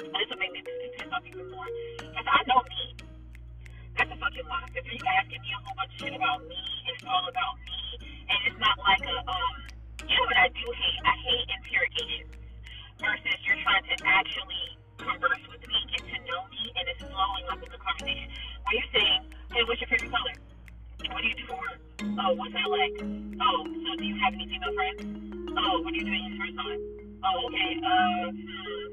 This 0.00 0.28
will 0.30 0.40
make 0.40 0.52
me 0.54 0.62
piss 0.64 1.10
off 1.12 1.24
even. 1.26 1.46
I 1.52 2.20
said, 2.24 2.28
I 2.28 2.40
know 2.48 2.62
me. 2.64 2.82
That's 4.04 4.20
a 4.20 4.20
fucking 4.20 4.44
lie. 4.52 4.68
If 4.76 4.84
you're 4.84 5.00
asking 5.16 5.40
me 5.40 5.48
a 5.48 5.64
whole 5.64 5.72
bunch 5.80 5.88
of 5.88 5.96
shit 5.96 6.12
about 6.12 6.44
me, 6.44 6.60
it's 6.92 7.08
all 7.08 7.24
about 7.24 7.56
me, 7.64 7.80
and 8.04 8.38
it's 8.44 8.60
not 8.60 8.76
like 8.76 9.00
a, 9.00 9.16
um, 9.16 9.54
you 10.04 10.12
know 10.12 10.28
what 10.28 10.36
I 10.36 10.52
do 10.52 10.60
hate? 10.60 11.00
I 11.08 11.16
hate 11.24 11.48
interrogation 11.48 12.28
versus 13.00 13.38
you're 13.48 13.56
trying 13.64 13.80
to 13.80 13.96
actually 14.04 14.76
converse 15.00 15.40
with 15.48 15.64
me, 15.64 15.78
get 15.88 16.04
to 16.04 16.18
know 16.20 16.44
me, 16.52 16.68
and 16.76 16.84
it's 16.84 17.00
flowing 17.00 17.48
up 17.48 17.64
in 17.64 17.70
the 17.72 17.80
conversation. 17.80 18.28
When 18.68 18.76
you're 18.76 18.92
saying, 18.92 19.20
hey, 19.56 19.64
what's 19.64 19.80
your 19.80 19.88
favorite 19.88 20.12
color? 20.12 20.36
What 21.08 21.20
do 21.24 21.28
you 21.32 21.36
do 21.40 21.44
for 21.48 21.56
work? 21.64 21.80
Oh, 22.04 22.36
what's 22.36 22.52
that 22.52 22.68
like? 22.68 22.92
Oh, 23.40 23.64
so 23.64 23.88
do 23.96 24.04
you 24.04 24.20
have 24.20 24.36
any 24.36 24.52
female 24.52 24.76
friends? 24.76 25.00
Oh, 25.48 25.80
what 25.80 25.96
are 25.96 25.96
you 25.96 26.04
doing 26.04 26.28
in 26.28 26.36
your 26.36 26.44
first 26.44 26.56
time? 26.60 26.80
Oh, 27.24 27.48
okay. 27.48 27.72
Uh, 27.80 28.28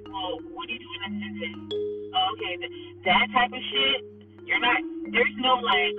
well, 0.07 0.39
what 0.55 0.71
do 0.71 0.79
you 0.79 0.79
do 0.79 0.87
in 0.87 0.99
that 1.03 1.13
sentence? 1.19 1.67
Oh, 2.15 2.31
okay. 2.39 2.55
That 3.03 3.27
type 3.35 3.51
of 3.51 3.59
shit, 3.59 4.20
you're 4.45 4.61
not, 4.61 4.81
there's 5.13 5.35
no 5.39 5.59
like, 5.61 5.97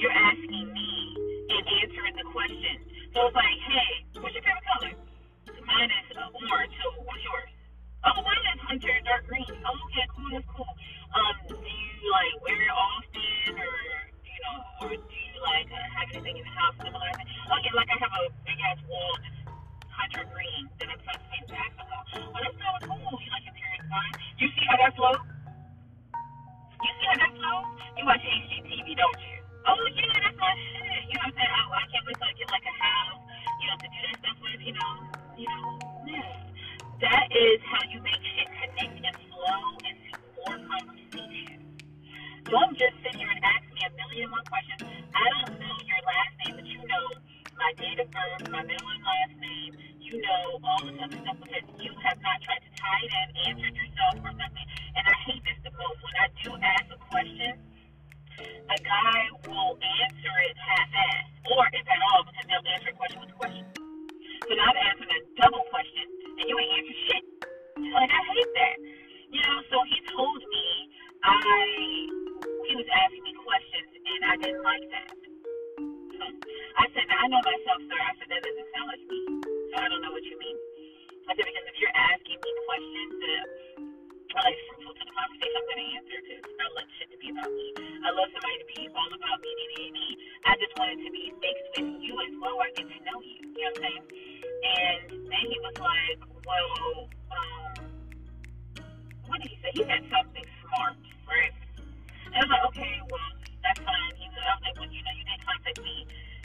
you're 0.00 0.14
asking 0.14 0.66
me 0.74 0.90
and 1.50 1.64
answering 1.82 2.16
the 2.16 2.26
question. 2.32 2.76
So 3.14 3.28
it's 3.28 3.36
like, 3.36 3.58
hey, 3.70 3.92
what's 4.20 4.34
your 4.34 4.44
favorite 4.44 4.66
color? 4.68 4.92
Mine 5.66 5.90
is 5.90 6.08
uh, 6.18 6.28
orange, 6.52 6.74
so 6.82 6.86
what's 7.04 7.24
yours? 7.24 7.50
Oh, 8.04 8.18
mine 8.22 8.44
is 8.52 8.60
hunter 8.68 8.96
dark 9.06 9.24
green. 9.28 9.48
Oh, 9.64 9.76
okay, 9.88 10.06
cool, 10.12 10.28
that's 10.32 10.48
cool. 10.52 10.72
Um, 11.16 11.34
do 11.48 11.70
you 11.72 11.94
like 12.12 12.34
wear 12.44 12.58
it 12.60 12.72
often, 12.74 13.52
or 13.56 13.74
you 14.26 14.40
know, 14.44 14.56
or 14.84 14.90
do 14.96 15.16
you 15.16 15.36
like 15.42 15.68
uh, 15.72 15.78
have 15.98 16.08
anything 16.12 16.36
in 16.36 16.44
the 16.44 16.54
house 16.58 16.76
similar? 16.84 17.12
Yeah, 17.64 17.72
like 17.80 17.90
I 17.90 17.98
have 17.98 18.12
a 18.12 18.22
big 18.44 18.60
ass 18.60 18.78
wall 18.86 19.14
hunter 19.90 20.24
green 20.30 20.68
that 20.78 20.88
I'm 20.92 21.00
paint 21.32 21.48
back. 21.50 21.72
Oh, 21.80 22.38
that's 22.38 22.54
of 22.54 22.82
cool. 22.86 23.18
You 23.18 23.30
like 23.32 23.46
interior 23.48 23.80
design? 23.80 24.12
You 24.38 24.48
see 24.52 24.64
how 24.68 24.76
that 24.78 24.92
flows? 24.94 25.33
You 28.04 28.12
watch 28.12 28.20
HGTV, 28.20 29.00
don't 29.00 29.16
you? 29.16 29.40
Oh 29.64 29.80
yeah, 29.96 30.04
that's 30.20 30.36
my 30.36 30.52
shit. 30.60 31.08
You 31.08 31.16
know 31.16 31.24
what 31.24 31.40
I'm 31.40 31.40
saying? 31.40 31.52
I, 31.56 31.62
I 31.72 31.84
can't 31.88 32.04
wait 32.04 32.16
till 32.20 32.28
I 32.28 32.32
get 32.36 32.48
like 32.52 32.68
a 32.68 32.76
house, 32.76 33.22
you 33.64 33.64
know, 33.64 33.76
to 33.80 33.88
do 33.88 34.00
that 34.04 34.16
stuff 34.20 34.36
with. 34.44 34.60
You 34.60 34.74
know, 34.76 34.92
you 35.40 35.48
know, 35.48 35.64
yeah. 36.04 37.00
That 37.00 37.26
is 37.32 37.64
how 37.64 37.80
you 37.88 38.04
make 38.04 38.20
shit 38.20 38.44
connect 38.60 39.08
and 39.08 39.16
flow 39.32 39.64
into 39.88 40.12
more 40.36 40.58
conversation. 40.68 41.64
Don't 42.52 42.76
just 42.76 42.92
sit 43.00 43.16
here 43.16 43.32
and 43.32 43.40
ask 43.40 43.64
me 43.72 43.80
a 43.88 43.90
million 43.96 44.28
one 44.36 44.44
questions. 44.52 44.84
I 44.84 45.24
don't 45.40 45.56
know 45.56 45.76
your 45.88 46.02
last 46.04 46.32
name, 46.44 46.54
but 46.60 46.68
you 46.68 46.84
know 46.84 47.08
my 47.56 47.72
date 47.80 48.04
of 48.04 48.08
birth, 48.12 48.52
my 48.52 48.68
middle 48.68 48.90
and 48.92 49.00
last 49.00 49.34
name. 49.40 49.72
You 50.04 50.20
know 50.20 50.60
all 50.60 50.84
this 50.84 51.00
other 51.00 51.20
stuff 51.24 51.40
because 51.40 51.64
you 51.80 51.96
have 52.04 52.20
not 52.20 52.36
tried 52.44 52.60
to 52.68 52.70
tie 52.76 53.00
it 53.00 53.12
in, 53.16 53.28
answered 53.48 53.76
yourself 53.80 54.20
or 54.20 54.32
something. 54.36 54.68
And 54.92 55.04
I 55.08 55.16
hate 55.24 55.40
this 55.48 55.56
the 55.64 55.72
most 55.72 56.04
when 56.04 56.16
I 56.20 56.28
do 56.44 56.52
ask 56.60 56.83
guy 58.94 59.20
will 59.46 59.74
answer 59.74 60.34
it 60.46 60.56
half-assed, 60.58 61.34
or 61.50 61.62
if 61.74 61.86
at 61.86 62.02
all, 62.14 62.22
because 62.26 62.46
they'll 62.46 62.68
answer 62.74 62.90
a 62.94 62.96
question 62.98 63.18
with 63.22 63.34
a 63.34 63.38
question. 63.38 63.66
So 64.48 64.52
now 64.56 64.70
I'm 64.70 64.80
answering 64.80 65.12
a 65.14 65.20
double 65.38 65.64
question, 65.70 66.06
and 66.38 66.44
you 66.48 66.56
ain't 66.58 66.74
answer 66.78 66.98
shit. 67.10 67.24
Like, 67.94 68.12
I 68.12 68.22
hate 68.34 68.52
that. 68.56 68.76
You 69.34 69.42
know, 69.42 69.58
so 69.70 69.76
he 69.90 69.98
told 70.14 70.40
me 70.50 70.66
I, 71.24 71.58
he 72.70 72.74
was 72.78 72.88
asking 72.88 73.24
me 73.24 73.34
questions, 73.42 73.90
and 74.06 74.20
I 74.26 74.34
didn't 74.38 74.64
like 74.64 74.86
that. 74.94 75.10
So 76.18 76.24
I 76.78 76.86
said, 76.94 77.06
I 77.10 77.26
know 77.30 77.42
myself, 77.42 77.80
sir. 77.90 77.98
I 78.00 78.12
said, 78.20 78.28
that 78.30 78.42
doesn't 78.42 78.70
sound 78.74 78.88
like 78.92 79.04
me. 79.10 79.20
So 79.72 79.74
I 79.80 79.86
don't 79.90 80.02
know 80.04 80.12
what 80.14 80.24
you 80.26 80.36
mean. 80.38 80.58
I 81.28 81.32
said, 81.36 81.46
because 81.46 81.66
if 81.68 81.76
you're 81.82 81.96
asking 81.96 82.38
me 82.40 82.52
questions 82.68 83.12
that 83.22 83.42
are 84.36 84.44
like 84.44 84.58
fruitful 84.68 84.94
to 84.98 85.04
the 85.06 85.14
conversation, 85.14 85.56
I'm 85.58 85.66
to 85.78 85.86
answer 85.98 86.18
because 86.26 86.42
I 86.58 86.66
like 86.74 86.90
shit 86.98 87.08
to 87.14 87.18
be 87.22 87.28
about 87.30 87.52
me. 87.54 87.68
I 88.04 88.08
love 88.12 88.30
somebody 88.34 88.58
to 88.62 88.68
be 88.68 88.80
all 88.92 89.10
about 89.14 89.38
me, 89.40 89.50
me, 89.56 89.66
me, 89.72 89.82
me. 89.94 90.06
I 90.44 90.52
just 90.58 90.74
wanted 90.76 91.00
to 91.06 91.10
be 91.14 91.24
mixed 91.38 91.68
with 91.78 91.88
you 92.02 92.14
as 92.18 92.34
well, 92.42 92.58
or 92.58 92.68
get 92.74 92.86
to 92.90 92.98
know 93.06 93.18
you. 93.22 93.40
You 93.54 93.64
know 93.64 93.72
what 93.72 93.78
I'm 93.78 93.82
saying? 93.86 94.04
And 94.62 95.00
then 95.30 95.44
he 95.48 95.58
was 95.64 95.76
like, 95.80 96.20
well, 96.44 97.08
um, 97.32 97.72
what 99.28 99.38
did 99.40 99.50
he 99.50 99.58
say? 99.64 99.70
He 99.74 99.82
said 99.88 100.02
something 100.12 100.46
smart, 100.66 100.96
right? 101.30 101.54
And 102.34 102.36
I 102.36 102.40
was 102.44 102.50
like, 102.52 102.64
okay, 102.76 102.94
well, 103.08 103.30
that's 103.64 103.80
fine. 103.86 104.12
He 104.20 104.28
said, 104.36 104.44
I 104.44 104.52
was 104.60 104.64
like, 104.68 104.76
well, 104.76 104.90
you 104.92 105.00
know, 105.00 105.14
you 105.16 105.24
didn't 105.24 105.44
contact 105.48 105.80
me. 105.80 105.96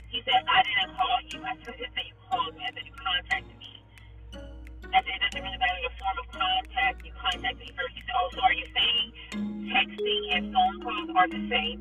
He 0.08 0.18
said, 0.24 0.40
I 0.48 0.58
didn't 0.64 0.92
call 0.96 1.18
you. 1.28 1.38
I 1.44 1.52
said, 1.60 1.76
he 1.76 1.84
said 1.92 2.06
you 2.08 2.16
called 2.24 2.39
are 11.20 11.28
the 11.28 11.44
same? 11.52 11.78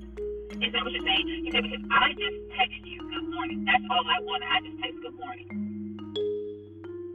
Is 0.59 0.71
that 0.75 0.83
what 0.83 0.91
you're 0.91 1.07
saying? 1.07 1.27
He 1.47 1.51
said, 1.55 1.63
because 1.63 1.85
I 1.95 2.11
just 2.11 2.39
text 2.59 2.83
you 2.83 2.99
good 3.07 3.27
morning. 3.31 3.63
That's 3.63 3.87
all 3.87 4.03
I 4.03 4.19
want. 4.27 4.43
I 4.43 4.59
just 4.67 4.75
text 4.83 4.99
good 4.99 5.15
morning. 5.15 5.47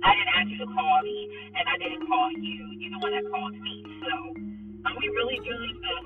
I 0.05 0.11
didn't 0.17 0.33
ask 0.37 0.49
you 0.53 0.59
to 0.65 0.71
call 0.73 0.99
me, 1.05 1.19
and 1.57 1.65
I 1.69 1.77
didn't 1.81 2.07
call 2.09 2.29
you. 2.33 2.61
You're 2.81 2.93
the 2.97 3.01
one 3.05 3.13
that 3.13 3.27
called 3.29 3.57
me. 3.61 3.77
So, 4.05 4.13
are 4.89 4.97
we 4.97 5.07
really 5.13 5.41
doing 5.45 5.77
the 5.81 5.97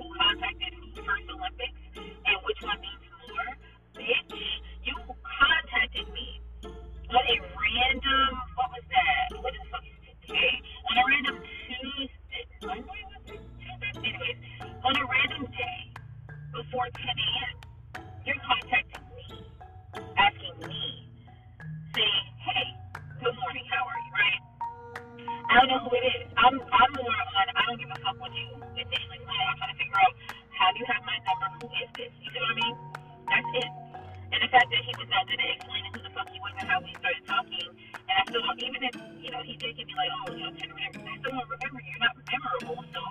I'm 27.18 27.30
I 27.58 27.62
don't 27.66 27.80
give 27.80 27.90
a 27.90 27.98
fuck 28.04 28.16
what 28.22 28.32
you 28.34 28.46
initially 28.78 29.20
say. 29.26 29.40
I'm 29.50 29.56
trying 29.58 29.72
to 29.74 29.78
figure 29.80 29.98
out, 30.00 30.14
how 30.54 30.68
do 30.72 30.78
you 30.80 30.88
have 30.90 31.02
my 31.06 31.18
number? 31.26 31.48
Who 31.62 31.66
is 31.82 31.90
this? 31.98 32.12
You 32.22 32.28
see 32.30 32.40
what 32.40 32.52
I 32.52 32.56
mean? 32.58 32.76
That's 33.28 33.50
it. 33.58 33.70
And 34.32 34.40
the 34.44 34.50
fact 34.52 34.68
that 34.70 34.82
he 34.84 34.92
was 34.96 35.08
not 35.10 35.24
good 35.26 35.40
at 35.40 35.50
explaining 35.58 35.92
who 35.96 36.00
the 36.06 36.12
fuck 36.14 36.28
he 36.30 36.38
was 36.40 36.54
and 36.58 36.68
how 36.70 36.78
we 36.82 36.92
started 37.02 37.24
talking, 37.26 37.68
and 38.08 38.16
I 38.16 38.22
still 38.30 38.44
even 38.62 38.80
if, 38.86 38.94
you 39.22 39.30
know, 39.32 39.42
he 39.42 39.54
did 39.58 39.74
give 39.76 39.86
me 39.88 39.94
like, 39.98 40.12
oh, 40.22 40.32
you 40.34 40.44
know, 40.46 40.52
10 40.54 40.70
remember, 40.70 41.00
I 41.08 41.14
still 41.20 41.34
remember 41.34 41.80
you. 41.82 41.90
You're 41.94 42.04
not 42.04 42.14
memorable, 42.22 42.80
so 42.94 43.02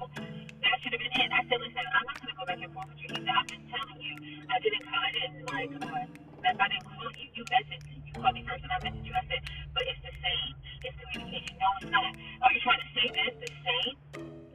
that 0.64 0.76
should 0.84 0.94
have 0.96 1.04
been 1.04 1.16
it. 1.16 1.30
I 1.34 1.42
said, 1.50 1.60
listen, 1.62 1.84
I'm 1.84 2.06
not 2.08 2.18
going 2.24 2.32
to 2.32 2.38
go 2.40 2.46
back 2.48 2.60
and 2.64 2.72
forth 2.74 2.90
with 2.92 3.02
you. 3.04 3.10
He 3.12 3.20
said, 3.26 3.36
I'm 3.36 3.48
just 3.50 3.66
telling 3.72 4.00
you, 4.02 4.16
I 4.50 4.58
didn't, 4.64 4.86
I 4.88 5.10
didn't, 5.16 5.40
like, 5.48 5.74
uh, 5.80 6.27
that 6.48 6.56
I 6.64 6.68
didn't 6.72 6.88
call 6.88 7.12
you. 7.20 7.28
You 7.36 7.44
messaged. 7.52 7.84
You 8.08 8.14
called 8.20 8.36
me 8.40 8.44
first 8.48 8.64
and 8.64 8.72
I 8.72 8.80
messaged 8.84 9.04
you. 9.04 9.16
I 9.16 9.26
said, 9.28 9.42
but 9.76 9.84
it's 9.88 10.04
the 10.04 10.16
same. 10.24 10.54
It's 10.88 10.96
communication. 11.00 11.60
No, 11.60 11.70
it's 11.84 11.92
not. 11.92 12.08
Are 12.48 12.54
you 12.56 12.62
trying 12.64 12.82
to 12.84 12.90
say 12.96 13.06
that 13.12 13.26
it's 13.36 13.42
the 13.44 13.54
same? 13.68 13.96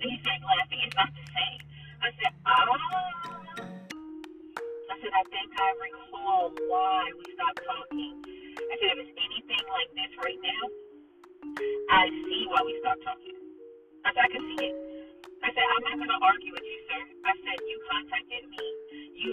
And 0.00 0.08
he 0.10 0.18
said, 0.24 0.40
laughing, 0.42 0.80
it's 0.82 0.96
not 0.96 1.10
the 1.12 1.26
same. 1.36 1.60
I 2.02 2.08
said, 2.18 2.32
oh. 2.48 3.76
I 4.90 4.94
said, 4.98 5.14
I 5.14 5.24
think 5.30 5.50
I 5.54 5.70
recall 5.78 6.50
why 6.66 7.02
we 7.18 7.24
stopped 7.36 7.60
talking. 7.62 8.14
I 8.72 8.74
said, 8.80 8.96
if 8.96 9.06
it's 9.06 9.14
anything 9.18 9.64
like 9.70 9.90
this 9.94 10.12
right 10.18 10.40
now, 10.42 10.64
I 11.90 12.08
see 12.28 12.42
why 12.50 12.62
we 12.66 12.74
stopped 12.82 13.02
talking. 13.06 13.36
I 14.06 14.10
said, 14.14 14.24
I 14.26 14.30
can 14.32 14.44
see 14.46 14.60
it. 14.70 14.74
I 15.44 15.50
said, 15.52 15.66
I'm 15.66 15.84
not 15.84 15.96
going 15.98 16.12
to 16.14 16.20
argue 16.22 16.52
with 16.54 16.64
you, 16.66 16.80
sir. 16.88 17.02
I 17.26 17.32
said, 17.44 17.58
you 17.66 17.76
contacted 17.90 18.44
me. 18.48 18.64
You 19.18 19.32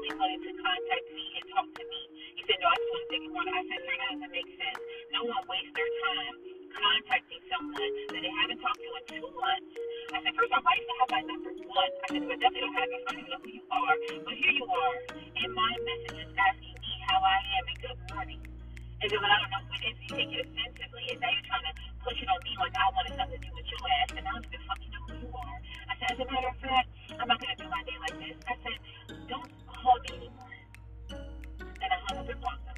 clearly 0.00 0.16
wanted 0.16 0.40
to 0.48 0.52
contact 0.56 1.06
me 1.12 1.24
and 1.36 1.44
talk 1.52 1.68
to 1.68 1.84
me. 1.84 2.00
He 2.32 2.42
said, 2.48 2.56
no, 2.56 2.72
I 2.72 2.76
just 2.80 2.88
want 2.88 3.04
to 3.04 3.08
take 3.12 3.24
it 3.28 3.32
one. 3.36 3.48
I 3.52 3.60
said, 3.68 3.80
sir, 3.84 3.94
that 4.00 4.08
doesn't 4.16 4.32
make 4.32 4.50
sense. 4.56 4.80
No 5.12 5.20
one 5.28 5.44
wastes 5.44 5.72
their 5.76 5.90
time 6.08 6.34
contacting 6.72 7.42
someone 7.52 7.92
that 8.08 8.20
they 8.24 8.32
haven't 8.32 8.60
talked 8.64 8.80
to 8.80 8.90
in 8.96 9.04
two 9.20 9.28
months. 9.36 9.68
I 10.16 10.18
said, 10.24 10.32
first 10.32 10.52
off, 10.56 10.64
why 10.64 10.72
do 10.72 10.80
you 10.80 10.96
have 11.04 11.10
my 11.12 11.22
number? 11.28 11.52
One, 11.52 11.92
I 12.00 12.08
said, 12.16 12.24
I 12.32 12.36
definitely 12.40 12.64
don't 12.64 12.76
have 12.80 12.88
it. 12.88 13.02
I 13.04 13.12
don't 13.12 13.28
know 13.28 13.40
who 13.44 13.50
you 13.52 13.64
are. 13.68 13.96
But 14.24 14.34
here 14.40 14.54
you 14.56 14.66
are 14.72 14.96
in 15.36 15.50
my 15.52 15.72
messages 15.84 16.28
asking 16.32 16.76
me 16.80 16.92
how 17.04 17.18
I 17.20 17.36
am 17.60 17.64
and 17.68 17.78
good 17.84 17.98
morning. 18.08 18.40
And 19.04 19.08
then 19.12 19.20
when 19.20 19.30
I 19.32 19.36
don't 19.36 19.52
know 19.52 19.62
who 19.68 19.72
it 19.76 19.84
is, 19.84 19.96
you 20.00 20.10
take 20.16 20.32
it 20.32 20.40
offensively, 20.48 21.04
and 21.12 21.18
now 21.20 21.28
you're 21.28 21.48
trying 21.48 21.66
to 21.68 21.74
push 22.00 22.18
it 22.24 22.28
on 22.28 22.40
me 22.40 22.52
like 22.56 22.72
I 22.72 22.88
wanted 22.96 23.14
something 23.20 23.36
to 23.36 23.44
do 23.44 23.52
with 23.52 23.68
your 23.68 23.84
ass, 24.00 24.10
and 24.16 24.24
I 24.24 24.32
don't 24.32 24.48
even 24.48 24.62
fucking 24.64 24.90
know 24.96 25.02
who 25.08 25.14
you 25.20 25.28
are. 25.28 25.58
I 25.88 25.92
said, 26.00 26.08
as 26.16 26.20
a 26.20 26.26
matter 26.28 26.48
of 26.48 26.58
fact, 26.64 26.88
I'm 27.20 27.28
not 27.28 27.36
going 27.36 27.52
to 27.52 27.58
do 27.60 27.68
my 27.68 27.82
day 27.84 27.98
like 28.00 28.16
this. 28.16 28.36
I 28.48 28.54
said, 28.64 28.78
don't 29.28 29.59
and 29.80 29.88
blocked 32.40 32.68
him. 32.68 32.76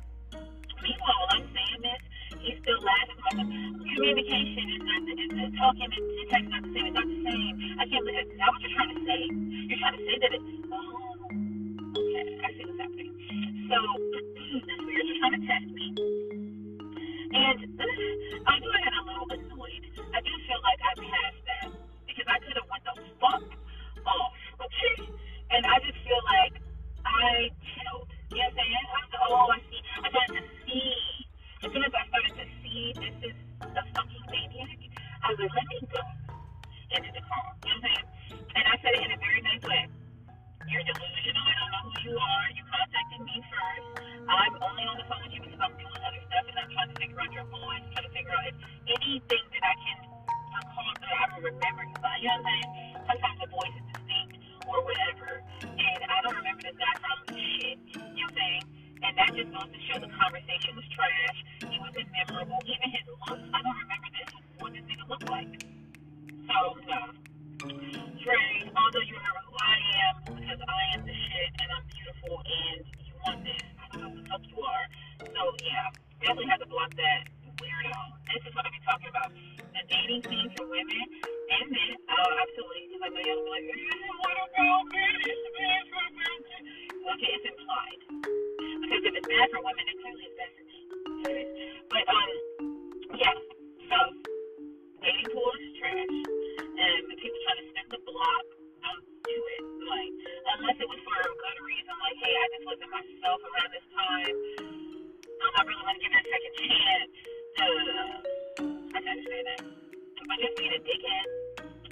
Meanwhile, 0.83 1.27
I'm 1.31 1.47
saying 1.55 1.81
this, 1.83 2.03
he's 2.43 2.59
still 2.63 2.81
laughing. 2.83 3.19
Communication 3.95 4.65
is 4.71 4.83
not 4.83 5.01
the, 5.07 5.15
the 5.35 5.45
talking 5.59 5.91
and 5.91 6.07
the 6.07 6.25
text 6.31 6.49
the 6.63 6.71
same. 6.75 6.87
It's 6.87 6.95
not 6.95 7.07
the 7.07 7.19
same. 7.27 7.55
I 7.79 7.81
can't 7.87 8.05
that's 8.07 8.51
what 8.51 8.61
you're 8.63 8.75
trying 8.75 8.95
to 8.95 9.01
say. 9.07 9.21
You're 9.67 9.79
trying 9.79 9.97
to 9.99 10.03
say 10.07 10.17
that 10.23 10.31
it's, 10.33 10.45
oh, 10.73 11.99
okay, 11.99 12.25
I 12.43 12.45
see 12.55 12.65
what's 12.67 12.81
happening. 12.83 13.11
So, 13.71 13.77
weird, 14.87 15.07
you're 15.07 15.19
trying 15.23 15.37
to 15.39 15.43
me. 15.75 15.87
And 17.35 17.62
know 68.93 69.01
you 69.09 69.17
are 69.17 69.41
who 69.49 69.57
I 69.57 69.77
am 70.05 70.15
because 70.37 70.61
I 70.69 70.81
am 70.93 71.01
the 71.09 71.17
shit 71.17 71.51
and 71.65 71.69
I'm 71.73 71.85
beautiful 71.89 72.45
and 72.45 72.81
you 73.09 73.15
want 73.25 73.41
this. 73.41 73.65
I 73.81 73.85
don't 73.89 74.01
know 74.05 74.11
who 74.13 74.21
the 74.21 74.29
fuck 74.29 74.45
you 74.45 74.61
are. 74.61 74.87
So 75.33 75.41
yeah, 75.65 75.89
definitely 76.21 76.53
have 76.53 76.61
to 76.61 76.69
block 76.69 76.93
that 77.01 77.25
weirdo. 77.57 77.97
This 78.29 78.45
is 78.45 78.53
what 78.53 78.69
I'll 78.69 78.77
be 78.77 78.85
talking 78.85 79.09
about. 79.09 79.33
The 79.73 79.81
dating 79.89 80.29
scene 80.29 80.53
for 80.61 80.69
women 80.69 81.05
and 81.25 81.65
men. 81.73 81.95
Oh, 82.05 82.31
absolutely. 82.37 82.93
Because 82.93 83.01
oh, 83.01 83.09
I 83.09 83.17
know 83.17 83.23
y'all 83.25 83.41
be 83.41 83.49
like, 83.49 83.65
you 83.65 84.13
want 84.21 84.37
to 84.37 84.47
go 84.61 84.69
men, 84.93 85.15
it's 85.25 85.45
bad 85.57 85.83
for 85.89 86.05
women. 86.13 86.63
Okay, 87.17 87.31
it's 87.33 87.47
implied. 87.49 88.01
Because 88.13 89.03
if 89.09 89.13
it's 89.17 89.29
bad 89.33 89.47
for 89.57 89.61
women, 89.65 89.85
it 89.89 89.97
clearly 90.05 90.27
is 90.29 90.37
bad 90.37 90.42
to 106.13 106.19
a 106.19 106.25
second 106.29 106.55
chance. 106.61 107.13
Uh, 107.57 107.65
I 108.93 108.99
can 109.01 109.09
understand 109.09 109.47
that. 109.49 109.63
But 110.29 110.37
just 110.39 110.55
being 110.61 110.73
a 110.77 110.81
dickhead, 110.85 111.27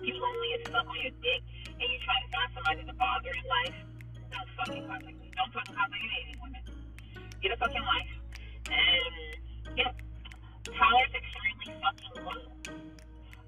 you 0.05 0.12
lonely 0.21 0.49
as 0.61 0.62
fuck 0.69 0.87
on 0.87 0.97
your 1.00 1.15
dick, 1.25 1.43
and 1.81 1.87
you 1.89 1.99
trying 2.05 2.25
to 2.25 2.31
find 2.33 2.50
somebody 2.55 2.85
to 2.85 2.95
bother 3.00 3.33
in 3.33 3.47
life. 3.49 3.79
Don't 4.29 4.49
fucking 4.57 4.85
contact 4.87 5.17
me. 5.17 5.33
Don't 5.37 5.53
fucking 5.53 5.75
contact 5.75 6.05
any 6.05 6.37
women. 6.37 6.62
Get 7.41 7.53
a 7.53 7.57
fucking 7.57 7.85
life. 7.85 8.12
And 8.69 9.15
yeah, 9.77 9.93
tolerance 10.69 11.15
extremely 11.17 11.81
fucking 11.81 12.15
low. 12.25 12.45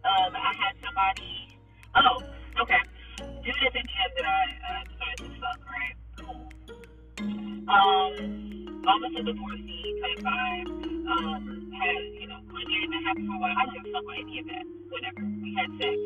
Um, 0.03 0.33
I 0.35 0.53
had 0.57 0.75
somebody. 0.81 1.57
Oh, 1.95 2.25
okay. 2.65 2.81
Dude 3.45 3.55
is 3.55 3.75
in 3.77 3.87
gym 3.87 4.11
that 4.17 4.25
I 4.25 4.41
uh, 4.67 4.83
decided 4.89 5.21
to 5.21 5.41
fuck. 5.41 5.61
Right. 5.69 5.97
Cool. 6.19 6.49
Um, 7.69 8.42
almost 8.87 9.17
a 9.17 9.23
divorcee 9.23 9.95
type 10.03 10.21
vibe. 10.25 10.69
Um, 11.07 11.73
had 11.73 12.03
you 12.19 12.27
know 12.29 12.41
one 12.51 12.67
year 12.71 12.83
and 12.85 12.95
a 12.95 13.01
half 13.07 13.17
for 13.17 13.35
a 13.35 13.39
while. 13.39 13.55
I 13.57 13.65
don't 13.67 13.75
give 13.75 13.87
a 13.87 13.93
fuck 13.93 14.03
about 14.03 14.19
any 14.19 14.39
of 14.41 14.47
that. 14.47 14.67
Whatever. 14.91 15.23
We 15.23 15.51
had 15.55 15.71
sex 15.79 15.97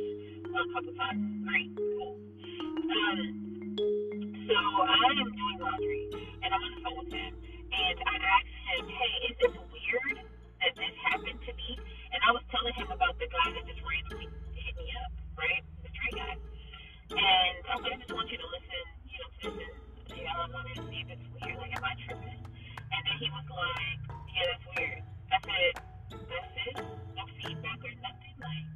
a 0.45 0.73
couple 0.73 0.93
times. 0.95 1.21
Great. 1.47 1.71
Cool. 1.77 2.17
Um, 2.87 3.19
so 4.47 4.57
I 4.57 5.11
am 5.21 5.29
doing 5.33 5.59
laundry 5.61 6.03
and 6.43 6.49
I'm 6.55 6.63
on 6.63 6.71
the 6.73 6.81
phone 6.85 6.97
with 7.05 7.13
him 7.13 7.33
and 7.35 7.97
I 8.07 8.15
asked 8.17 8.57
him, 8.73 8.89
hey, 8.89 9.13
is 9.29 9.37
this 9.41 9.55
weird 9.59 10.17
that 10.61 10.73
this 10.77 10.95
happened 11.11 11.41
to 11.45 11.53
me? 11.53 11.71
And 12.13 12.21
I 12.25 12.31
was 12.33 12.43
telling 12.51 12.73
him 12.75 12.89
about 12.89 13.19
the 13.19 13.29
guy 13.29 13.53
that 13.53 13.65
just 13.69 13.83
randomly 13.85 14.29
hit 14.55 14.75
me 14.77 14.87
up, 15.03 15.13
right? 15.37 15.63
The 15.83 15.91
straight 15.93 16.17
guy. 16.17 16.35
And 17.11 17.57
I 17.69 17.75
said, 17.83 17.93
I 17.93 17.97
just 18.01 18.13
want 18.15 18.31
you 18.31 18.39
to 18.39 18.49
listen, 18.49 18.83
you 19.11 19.19
know, 19.21 19.31
to 19.43 19.49
this. 19.61 19.75
And, 20.09 20.19
you 20.19 20.25
know, 20.25 20.37
I 20.41 20.47
wanted 20.49 20.75
to 20.79 20.83
see 20.89 21.01
if 21.05 21.09
it's 21.11 21.27
weird. 21.37 21.59
Like, 21.59 21.77
am 21.77 21.85
I 21.85 21.95
tripping? 22.07 22.46
And 22.93 23.03
then 23.03 23.17
he 23.19 23.29
was 23.35 23.47
like, 23.51 24.01
yeah, 24.31 24.47
that's 24.53 24.67
weird. 24.71 25.03
I 25.33 25.39
said, 25.43 25.75
that's 26.31 26.53
it? 26.71 26.77
No 27.19 27.25
feedback 27.39 27.81
or 27.83 27.95
nothing? 28.03 28.37
Like, 28.39 28.67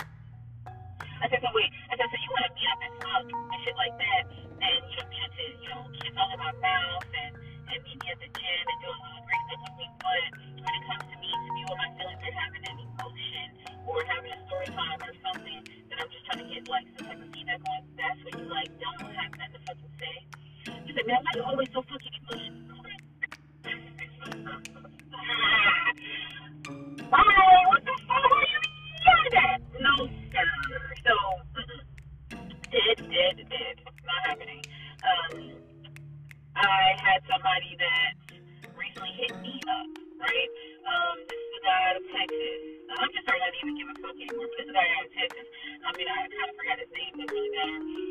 I 1.23 1.26
said, 1.31 1.40
so 1.45 1.50
wait. 1.55 1.71
I 1.90 1.95
said, 1.99 2.09
so 2.11 2.17
you 2.19 2.31
want 2.35 2.47
to 2.49 2.52
meet 2.57 2.69
up 2.71 2.81
and 2.83 2.95
fuck 3.05 3.26
and 3.29 3.59
shit 3.64 3.76
like 3.79 3.97
that? 3.99 4.23
And, 4.64 4.81
you 4.90 4.97
know, 4.99 5.09
get 5.11 5.29
to, 5.31 5.45
you 5.62 5.69
know, 5.73 5.83
kiss 5.95 6.14
all 6.19 6.31
in 6.33 6.40
my 6.40 6.55
mouth 6.62 7.09
and, 7.14 7.33
and 7.71 7.79
meet 7.87 7.99
me 8.00 8.07
at 8.11 8.19
the 8.21 8.31
gym 8.31 8.64
and 8.69 8.79
do 8.83 8.88
a 8.90 8.99
little 8.99 9.23
stuff 9.29 9.61
with 9.62 9.76
me. 9.79 9.87
But 10.02 10.25
when 10.64 10.73
it 10.75 10.85
comes 10.88 11.07
to 11.11 11.17
me, 11.21 11.31
to 11.31 11.50
me, 11.55 11.62
with 11.69 11.81
my 11.81 11.90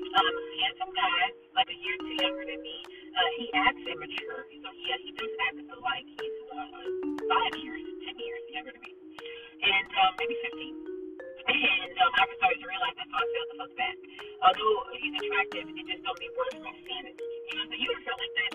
Um, 0.09 0.35
handsome 0.65 0.93
guy, 0.97 1.21
like 1.53 1.69
a 1.69 1.77
year 1.77 1.93
or 1.93 2.01
two 2.01 2.17
younger 2.17 2.45
than 2.49 2.61
me. 2.65 2.77
Uh, 3.13 3.29
he 3.37 3.45
acts 3.53 3.85
immature, 3.85 4.41
so 4.49 4.69
yeah, 4.81 4.97
he 5.05 5.11
does 5.13 5.33
act 5.45 5.61
like 5.69 6.07
he's 6.17 6.37
uh, 6.49 6.81
five 7.29 7.53
years, 7.61 7.83
ten 8.09 8.17
years 8.17 8.43
younger 8.49 8.73
than 8.73 8.81
me, 8.81 8.93
and 8.97 9.87
um, 10.01 10.11
maybe 10.17 10.35
fifteen. 10.49 10.75
And 11.45 11.93
um, 12.01 12.11
I 12.13 12.25
started 12.41 12.59
to 12.61 12.67
realize 12.69 12.95
that, 12.97 13.07
so 13.09 13.15
I 13.21 13.25
felt 13.29 13.47
the 13.53 13.57
fuck 13.61 13.73
bad. 13.77 13.95
Although 14.49 14.75
he's 14.97 15.15
attractive, 15.17 15.65
it 15.77 15.85
just 15.85 16.01
don't 16.01 16.19
mean 16.19 16.33
worse 16.33 16.57
for 16.57 16.73
sanity. 16.73 17.27
You 17.49 17.53
know, 17.57 17.65
so 17.69 17.75
you 17.77 17.87
would 17.93 18.01
feel 18.05 18.17
like 18.17 18.35
that. 18.37 18.51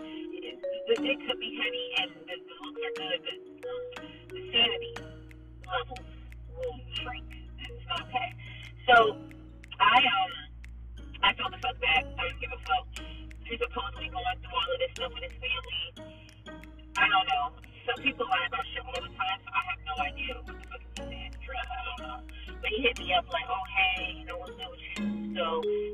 The 0.84 0.96
dick 1.00 1.18
could 1.26 1.40
be 1.40 1.50
heavy 1.56 1.86
and 2.02 2.10
the, 2.28 2.34
the 2.34 2.54
looks 2.60 2.82
are 2.82 2.94
good, 2.98 3.20
but 3.24 3.38
the 4.30 4.40
sanity 4.52 4.94
levels 5.64 6.06
will 6.52 6.76
shrink, 7.00 7.30
it's 7.62 7.86
not 7.88 8.04
okay. 8.04 8.30
So 8.84 9.23
fuck 11.64 11.80
bad. 11.80 12.04
I 12.04 12.28
didn't 12.28 12.40
give 12.44 12.52
a 12.52 12.60
fuck. 12.68 12.84
He's 13.48 13.56
supposedly 13.56 14.08
going 14.12 14.36
through 14.44 14.52
all 14.52 14.68
of 14.68 14.78
this 14.84 14.92
stuff 14.92 15.12
with 15.16 15.24
his 15.24 15.36
family. 15.40 15.84
I 17.00 17.04
don't 17.08 17.24
know. 17.24 17.44
Some 17.88 18.00
people 18.04 18.28
lie 18.28 18.44
about 18.52 18.64
shit 18.68 18.84
all 18.84 19.00
the 19.00 19.12
time, 19.16 19.38
so 19.40 19.48
I 19.48 19.62
have 19.72 19.80
no 19.88 19.94
idea 20.04 20.32
what 20.36 20.44
the 20.44 20.54
fuck 20.68 20.84
is 20.84 20.92
saying. 21.08 21.32
I 21.32 21.84
don't 21.88 22.00
know. 22.04 22.18
But 22.60 22.68
he 22.68 22.78
hit 22.84 22.96
me 23.00 23.08
up 23.16 23.24
like, 23.32 23.48
oh 23.48 23.64
hey, 23.80 24.12
you 24.12 24.24
know 24.28 24.36
what's 24.44 24.60
up 24.60 24.68
with 24.76 24.84
you? 24.92 25.04
So, 25.36 25.44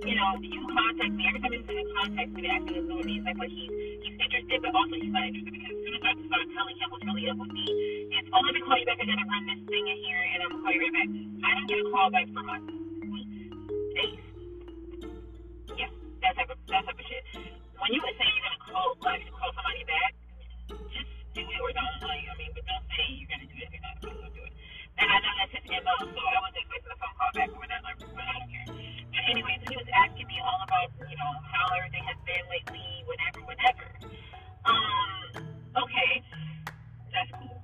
you 0.06 0.14
know, 0.18 0.30
you 0.42 0.60
contact 0.74 1.14
me 1.14 1.22
every 1.30 1.38
time 1.38 1.54
he's 1.54 1.66
gonna 1.66 1.86
contact 1.94 2.30
me, 2.34 2.42
acting 2.50 2.76
as 2.82 2.86
though 2.90 3.02
he's 3.06 3.22
like, 3.22 3.38
like 3.38 3.54
he's 3.54 3.70
he's 3.70 4.16
interested, 4.18 4.58
but 4.62 4.74
also 4.74 4.94
he's 4.98 5.14
not 5.14 5.22
interested 5.22 5.54
because 5.54 5.70
as 5.70 5.80
soon 5.86 5.94
as 5.94 6.02
I 6.02 6.12
start 6.18 6.46
telling 6.50 6.76
him 6.82 6.88
what's 6.90 7.06
really 7.06 7.26
up 7.30 7.38
with 7.38 7.54
me, 7.54 7.66
it's 8.10 8.28
oh 8.34 8.42
let 8.42 8.54
me 8.58 8.60
call 8.66 8.74
you 8.74 8.86
back. 8.90 8.98
I 8.98 9.06
gotta 9.06 9.26
run 9.26 9.42
this 9.46 9.62
thing 9.70 9.86
in 9.86 9.98
here, 10.02 10.22
and 10.34 10.38
I'm 10.42 10.50
gonna 10.50 10.62
call 10.66 10.74
you 10.74 10.82
right 10.82 10.94
back. 10.98 11.10
I 11.46 11.50
don't 11.54 11.68
get 11.70 11.78
a 11.78 11.86
call 11.94 12.08
back 12.10 12.26
for 12.34 12.42
months, 12.42 12.74
weeks, 13.06 13.38
days. 13.94 14.29
That 16.22 16.36
type 16.36 16.50
of 16.52 16.58
that 16.68 16.84
type 16.86 16.98
of 17.00 17.06
shit. 17.08 17.24
When 17.80 17.90
you 17.92 18.00
would 18.04 18.16
say 18.20 18.26
you're 18.28 18.44
gonna 18.44 18.62
call 18.68 18.96
like 19.02 19.24
call 19.34 19.52
somebody 19.56 19.84
back, 19.88 20.12
just 20.92 21.10
do 21.34 21.42
it 21.42 21.60
or 21.60 21.72
don't. 21.72 22.00
Like 22.04 22.24
I 22.28 22.34
mean, 22.38 22.52
but 22.54 22.64
don't 22.68 22.86
say 22.92 23.04
you're 23.16 23.30
gonna 23.30 23.48
do 23.48 23.56
it 23.56 23.66
if 23.68 23.72
you're 23.72 23.84
not 23.84 23.96
supposed 24.00 24.24
to 24.24 24.30
do 24.36 24.42
it. 24.44 24.54
And 25.00 25.08
I 25.08 25.18
know 25.24 25.32
that's 25.40 25.52
his 25.56 25.64
MO, 25.70 25.96
so 26.12 26.20
I 26.20 26.38
wasn't 26.44 26.60
expecting 26.64 26.92
a 26.92 26.98
phone 27.00 27.14
call 27.16 27.32
back 27.32 27.50
or 27.52 27.60
whatever, 27.60 27.90
but 28.00 28.26
I 28.28 28.32
don't 28.36 28.50
care. 28.52 28.68
But 29.12 29.22
anyways, 29.32 29.60
he 29.64 29.76
was 29.80 29.88
asking 29.96 30.26
me 30.28 30.38
all 30.44 30.60
about, 30.60 30.88
you 31.08 31.16
know, 31.16 31.32
how 31.52 31.64
everything 31.76 32.04
has 32.04 32.20
been 32.28 32.44
lately, 32.52 32.88
whatever, 33.08 33.40
whatever. 33.48 33.86
Um, 34.68 35.24
okay, 35.84 36.12
that's 37.12 37.32
cool. 37.40 37.60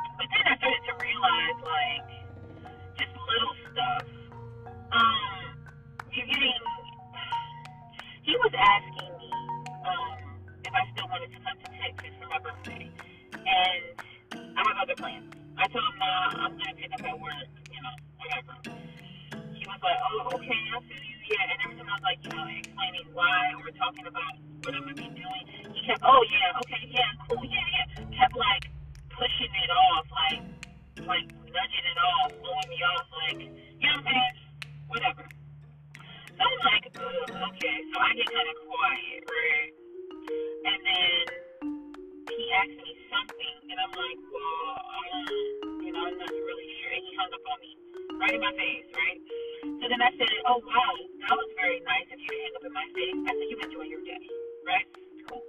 But 0.00 0.28
then 0.32 0.44
I 0.48 0.54
started 0.56 0.84
to 0.88 0.94
realize, 1.00 1.58
like, 1.62 2.08
just 2.96 3.12
little 3.16 3.56
stuff. 3.72 4.06
Um, 4.92 5.44
you're 6.12 6.26
getting. 6.26 6.71
He 8.22 8.34
was 8.38 8.54
asking 8.54 9.12
me 9.18 9.30
um, 9.86 10.14
if 10.66 10.72
I 10.74 10.82
still 10.94 11.08
wanted 11.10 11.30
to 11.34 11.40
come 11.42 11.58
to 11.58 11.68
Texas 11.74 12.14
for 12.22 12.28
my 12.30 12.38
birthday, 12.42 12.86
and 12.86 13.82
I 14.58 14.60
have 14.62 14.78
other 14.82 14.96
plans. 14.98 15.26
I 15.58 15.66
told 15.70 15.86
him, 15.86 15.96
nah, 15.98 16.46
I'm 16.46 16.52
gonna 16.58 16.74
pick 16.78 16.90
up 16.94 17.02
at 17.02 17.18
work, 17.18 17.48
you 17.70 17.80
know, 17.82 17.94
whatever. 18.18 18.54
He 19.58 19.64
was 19.66 19.80
like, 19.82 20.00
oh, 20.06 20.38
okay, 20.38 20.62
I 20.70 20.78
feel 20.86 21.02
you, 21.02 21.18
yeah. 21.30 21.50
And 21.50 21.58
every 21.66 21.76
time 21.82 21.90
I 21.90 21.94
was 21.98 22.06
like, 22.06 22.20
you 22.22 22.30
know, 22.30 22.46
explaining 22.46 23.06
why 23.14 23.54
or 23.58 23.70
talking 23.78 24.06
about 24.06 24.34
what 24.62 24.74
I'm 24.74 24.82
gonna 24.86 24.98
be 24.98 25.10
doing, 25.18 25.44
he 25.74 25.80
kept, 25.86 26.02
oh 26.06 26.22
yeah, 26.30 26.60
okay, 26.62 26.82
yeah, 26.90 27.10
cool, 27.26 27.42
yeah, 27.46 27.66
yeah. 27.74 27.86
Kept 28.22 28.36
like 28.38 28.64
pushing 29.14 29.50
it 29.50 29.70
off, 29.70 30.06
like, 30.14 30.42
like 31.10 31.26
nudging 31.50 31.86
it 31.90 31.98
off, 31.98 32.30
blowing 32.38 32.70
me 32.70 32.78
off, 32.86 33.06
like, 33.14 33.40
you 33.42 33.50
know 33.90 33.98
what 33.98 34.06
I'm 34.06 34.06
saying? 34.06 34.36
Whatever. 34.86 35.24
I'm 36.42 36.60
like, 36.66 36.86
Ugh, 36.94 37.30
okay. 37.50 37.76
So 37.92 37.96
I 38.02 38.10
get 38.18 38.28
kind 38.34 38.50
of 38.50 38.58
quiet, 38.66 39.22
right? 39.26 39.72
And 40.46 40.80
then 40.86 41.24
he 42.28 42.44
asked 42.54 42.78
me 42.82 42.92
something, 43.10 43.56
and 43.70 43.78
I'm 43.80 43.94
like, 43.96 44.20
well, 44.30 44.76
um, 45.14 45.30
you 45.84 45.90
know, 45.94 46.02
I'm 46.06 46.18
not 46.18 46.32
really 46.32 46.68
sure. 46.82 46.92
And 46.94 47.04
he 47.06 47.12
hung 47.18 47.32
up 47.34 47.44
on 47.46 47.58
me, 47.62 47.72
right 48.20 48.34
in 48.36 48.42
my 48.42 48.54
face, 48.56 48.88
right? 48.94 49.20
So 49.80 49.84
then 49.90 50.00
I 50.02 50.10
said, 50.18 50.30
oh, 50.48 50.60
wow, 50.62 50.92
that 51.26 51.34
was 51.36 51.50
very 51.58 51.80
nice 51.86 52.08
of 52.12 52.18
you 52.20 52.30
to 52.30 52.38
hang 52.44 52.54
up 52.58 52.64
in 52.66 52.74
my 52.74 52.88
face. 52.94 53.18
I 53.26 53.32
said, 53.36 53.48
you 53.50 53.58
enjoy 53.60 53.86
your 53.88 54.02
day, 54.06 54.24
right? 54.66 54.88
Cool. 55.28 55.42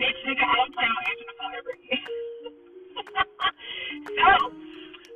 Bitch, 0.00 0.20
nigga, 0.26 0.44
I 0.44 0.54
don't 0.58 0.74
plan 0.74 0.90
on 0.90 1.02
answering 1.08 1.30
the 1.30 1.36
phone 1.38 1.54
ever 1.58 1.72
again. 1.78 2.04
so 4.18 4.28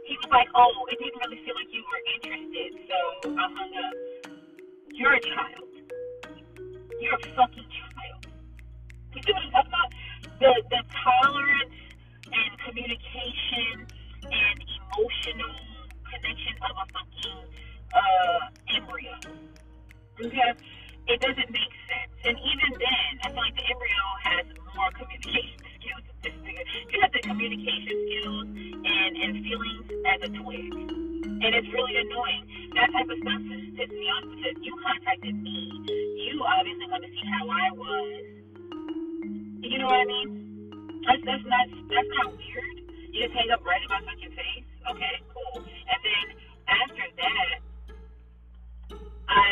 he 0.07 0.15
was 0.23 0.31
like, 0.33 0.51
oh, 0.55 0.73
it 0.93 0.99
didn't 1.03 1.21
really 1.23 1.41
feel 1.45 1.57
like 1.59 1.71
you 1.73 1.83
were 1.85 2.03
interested, 2.17 2.54
You're 3.35 5.13
a 5.13 5.21
child. 5.21 5.67
You're 7.01 7.15
a 7.15 7.35
fucking 7.35 7.67
child. 7.67 8.27
see 9.13 9.33
what 9.33 9.43
I'm 9.43 9.51
talking 9.51 9.73
about? 9.75 9.91
The 10.39 10.63
the 10.71 10.83
tolerance 11.03 11.75
and 12.31 12.59
communication 12.63 13.87
and 14.23 14.59
emotional 14.63 15.55
connection 16.07 16.55
of 16.63 16.77
a 16.79 16.87
fucking 16.95 17.39
uh, 17.91 18.77
embryo. 18.77 19.19
Okay? 20.23 20.53
It 21.09 21.21
doesn't 21.21 21.51
make 21.51 21.75
sense. 21.91 22.15
And 22.25 22.39
even 22.39 22.71
then, 22.79 23.19
I 23.25 23.29
feel 23.29 23.37
like 23.37 23.57
the 23.57 23.67
embryo 23.67 24.05
has 24.23 24.47
more 24.77 24.91
communication 24.95 25.74
skills. 25.85 26.05
You 26.93 27.01
have 27.01 27.13
the 27.13 27.21
communication 27.21 27.97
skills 28.09 28.49
and, 28.49 29.13
and 29.21 29.33
feelings 29.45 29.87
as 30.09 30.19
a 30.25 30.31
twig. 30.33 30.73
And 31.45 31.51
it's 31.53 31.69
really 31.73 31.97
annoying. 32.01 32.73
That 32.75 32.89
type 32.93 33.09
of 33.09 33.19
stuff 33.21 33.41
pisses 33.77 33.93
me 33.93 34.07
off 34.09 34.25
because 34.33 34.57
you 34.65 34.73
contacted 34.81 35.37
me. 35.37 35.59
You 36.25 36.41
obviously 36.41 36.87
want 36.89 37.05
to 37.05 37.11
see 37.13 37.27
how 37.29 37.45
I 37.45 37.69
was. 37.77 38.23
You 39.61 39.79
know 39.79 39.87
what 39.87 40.01
I 40.01 40.09
mean? 40.09 40.29
That's, 41.05 41.21
that's 41.25 41.45
not 41.45 41.67
that's 41.93 42.11
not 42.17 42.33
weird. 42.33 42.77
You 43.13 43.29
just 43.29 43.35
hang 43.37 43.51
up 43.53 43.61
right 43.65 43.83
in 43.83 43.89
my 43.93 44.01
fucking 44.09 44.33
face. 44.33 44.67
Okay, 44.89 45.15
cool. 45.33 45.57
And 45.61 46.01
then 46.01 46.27
after 46.69 47.05
that, 47.05 47.57
I 49.29 49.45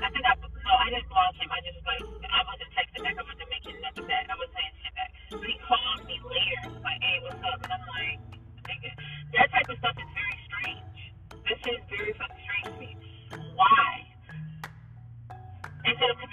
I 0.00 0.08
think 0.08 0.24
I 0.24 0.32
no, 0.40 0.72
I 0.76 0.88
didn't 0.88 1.08
block 1.08 1.34
him. 1.36 1.50
I 1.52 1.60
just 1.64 1.80
like 1.84 2.04
I 2.04 2.40
wasn't 2.48 2.70
texting 2.72 3.02
back. 3.04 3.16
I 3.16 3.24
wasn't 3.28 3.50
making 3.50 3.76
nothing 3.80 4.06
back. 4.08 4.24
I 4.30 4.36
was 4.40 4.49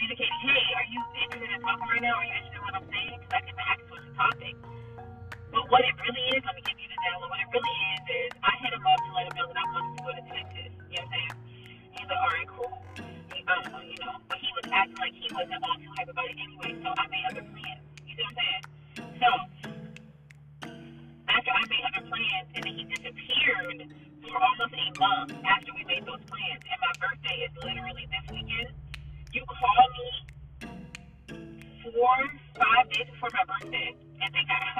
Hey, 0.08 0.16
are 0.80 0.88
you 0.90 1.02
interested 1.20 1.52
in 1.52 1.60
talking 1.62 1.90
right 1.92 2.04
now? 2.04 2.16
Are 2.18 2.26
you 2.26 2.36
interested 2.36 2.57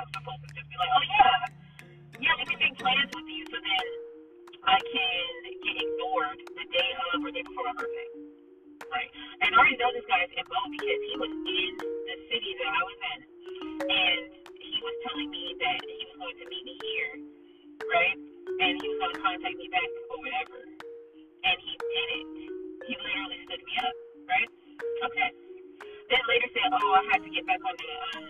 think 0.08 0.16
I 0.16 0.24
was 0.24 0.40
supposed 0.40 0.44
to 0.48 0.50
just 0.56 0.70
be 0.72 0.78
like, 0.80 0.92
oh 0.96 1.04
yeah, 1.04 1.38
yeah, 2.24 2.34
let 2.40 2.48
me 2.48 2.56
make 2.60 2.76
plans 2.80 3.12
with 3.14 3.28
you, 3.30 3.44
so 3.52 3.58
then 3.60 3.88
I 4.68 4.78
can 4.82 5.32
get 5.64 5.76
ignored 5.78 6.40
the 6.58 6.66
day 6.72 6.90
of 7.14 7.20
or 7.20 7.30
the 7.30 7.34
day 7.36 7.46
before 7.46 7.66
my 7.68 7.76
birthday. 7.78 8.10
Right. 8.92 9.12
And 9.44 9.52
I 9.54 9.58
already 9.60 9.78
know 9.80 9.92
this 9.94 10.08
guy's 10.10 10.32
MO 10.36 10.62
because 10.72 11.02
he 11.08 11.16
was 11.20 11.34
in 11.34 11.74
the 12.08 12.18
city 12.32 12.52
that 12.62 12.72
I 12.74 12.84
was 12.86 13.00
in, 13.16 13.20
and 13.92 14.22
he 14.60 14.78
was 14.84 14.96
telling 15.10 15.30
me 15.32 15.44
that 15.62 15.80
he 15.84 16.04
was 16.12 16.18
going 16.22 16.38
to 16.42 16.48
meet 16.50 16.66
me 16.66 16.76
here, 16.80 17.14
right? 17.92 18.18
And 18.64 18.74
he 18.80 18.86
was 18.92 18.98
going 19.02 19.16
to 19.16 19.22
contact 19.24 19.58
me 19.58 19.68
back 19.72 19.90
or 20.12 20.18
whatever. 20.22 20.60
And 21.46 21.58
he 21.62 21.74
did 21.80 22.10
it. 22.22 22.28
He 22.88 22.94
literally 22.98 23.40
stood 23.50 23.64
me 23.66 23.76
up, 23.84 23.96
right? 24.30 24.52
Okay. 25.12 25.30
Then 26.12 26.24
later 26.30 26.50
said, 26.56 26.70
oh, 26.74 26.92
I 26.98 27.04
had 27.16 27.22
to 27.24 27.32
get 27.32 27.46
back 27.48 27.62
on 27.64 27.76
the 27.78 27.90
um, 28.18 28.26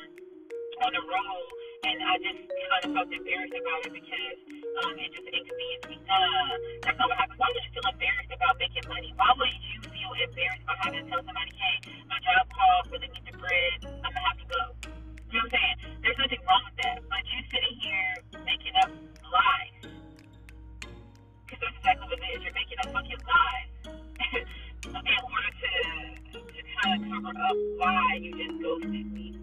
on 0.85 0.91
the 0.95 1.03
road, 1.03 1.47
and 1.83 1.97
I 2.01 2.17
just 2.17 2.41
kind 2.41 2.83
of 2.85 2.89
felt 2.93 3.09
embarrassed 3.13 3.53
about 3.53 3.85
it 3.85 3.93
because 3.93 4.37
um, 4.81 4.97
it 4.97 5.09
just 5.13 5.29
inconvenienced 5.29 5.87
me. 5.89 5.97
Nah, 6.09 6.57
that's 6.81 6.97
not 6.97 7.05
what 7.09 7.17
happened. 7.17 7.37
Why 7.37 7.49
would 7.53 7.61
you 7.61 7.73
feel 7.77 7.85
embarrassed 7.85 8.33
about 8.33 8.57
making 8.57 8.85
money? 8.89 9.13
Why 9.13 9.29
would 9.37 9.53
you 9.53 9.77
feel 9.85 10.11
embarrassed 10.17 10.63
about 10.65 10.77
having 10.81 11.05
to 11.05 11.05
tell 11.05 11.21
somebody, 11.21 11.53
hey, 11.53 11.77
my 12.09 12.17
job 12.25 12.49
called, 12.49 12.83
really 12.89 13.09
need 13.13 13.25
the 13.29 13.35
bread, 13.37 13.77
I'm 14.01 14.09
gonna 14.09 14.25
have 14.25 14.39
to 14.41 14.47
go. 14.49 14.61
You 15.29 15.37
know 15.37 15.45
what 15.45 15.45
I'm 15.45 15.49
saying? 15.53 15.77
There's 16.01 16.17
nothing 16.17 16.41
wrong 16.49 16.63
with 16.65 16.77
that, 16.81 16.97
but 17.05 17.21
you 17.29 17.39
sitting 17.53 17.75
here 17.77 18.13
making 18.41 18.75
up 18.81 18.91
lies. 19.29 19.77
Because 21.45 21.59
that's 21.61 21.77
exactly 21.77 22.05
what 22.09 22.17
it 22.17 22.25
is. 22.33 22.39
You're 22.41 22.57
making 22.57 22.79
up 22.81 22.89
fucking 22.89 23.21
lies 23.21 23.69
in 24.87 25.19
order 25.29 25.51
to, 25.61 25.71
to 26.41 26.59
kind 26.81 26.91
of 26.95 26.99
cover 27.05 27.33
up 27.37 27.57
why 27.77 28.17
you 28.17 28.31
just 28.33 28.55
ghosted 28.65 29.07
me. 29.13 29.36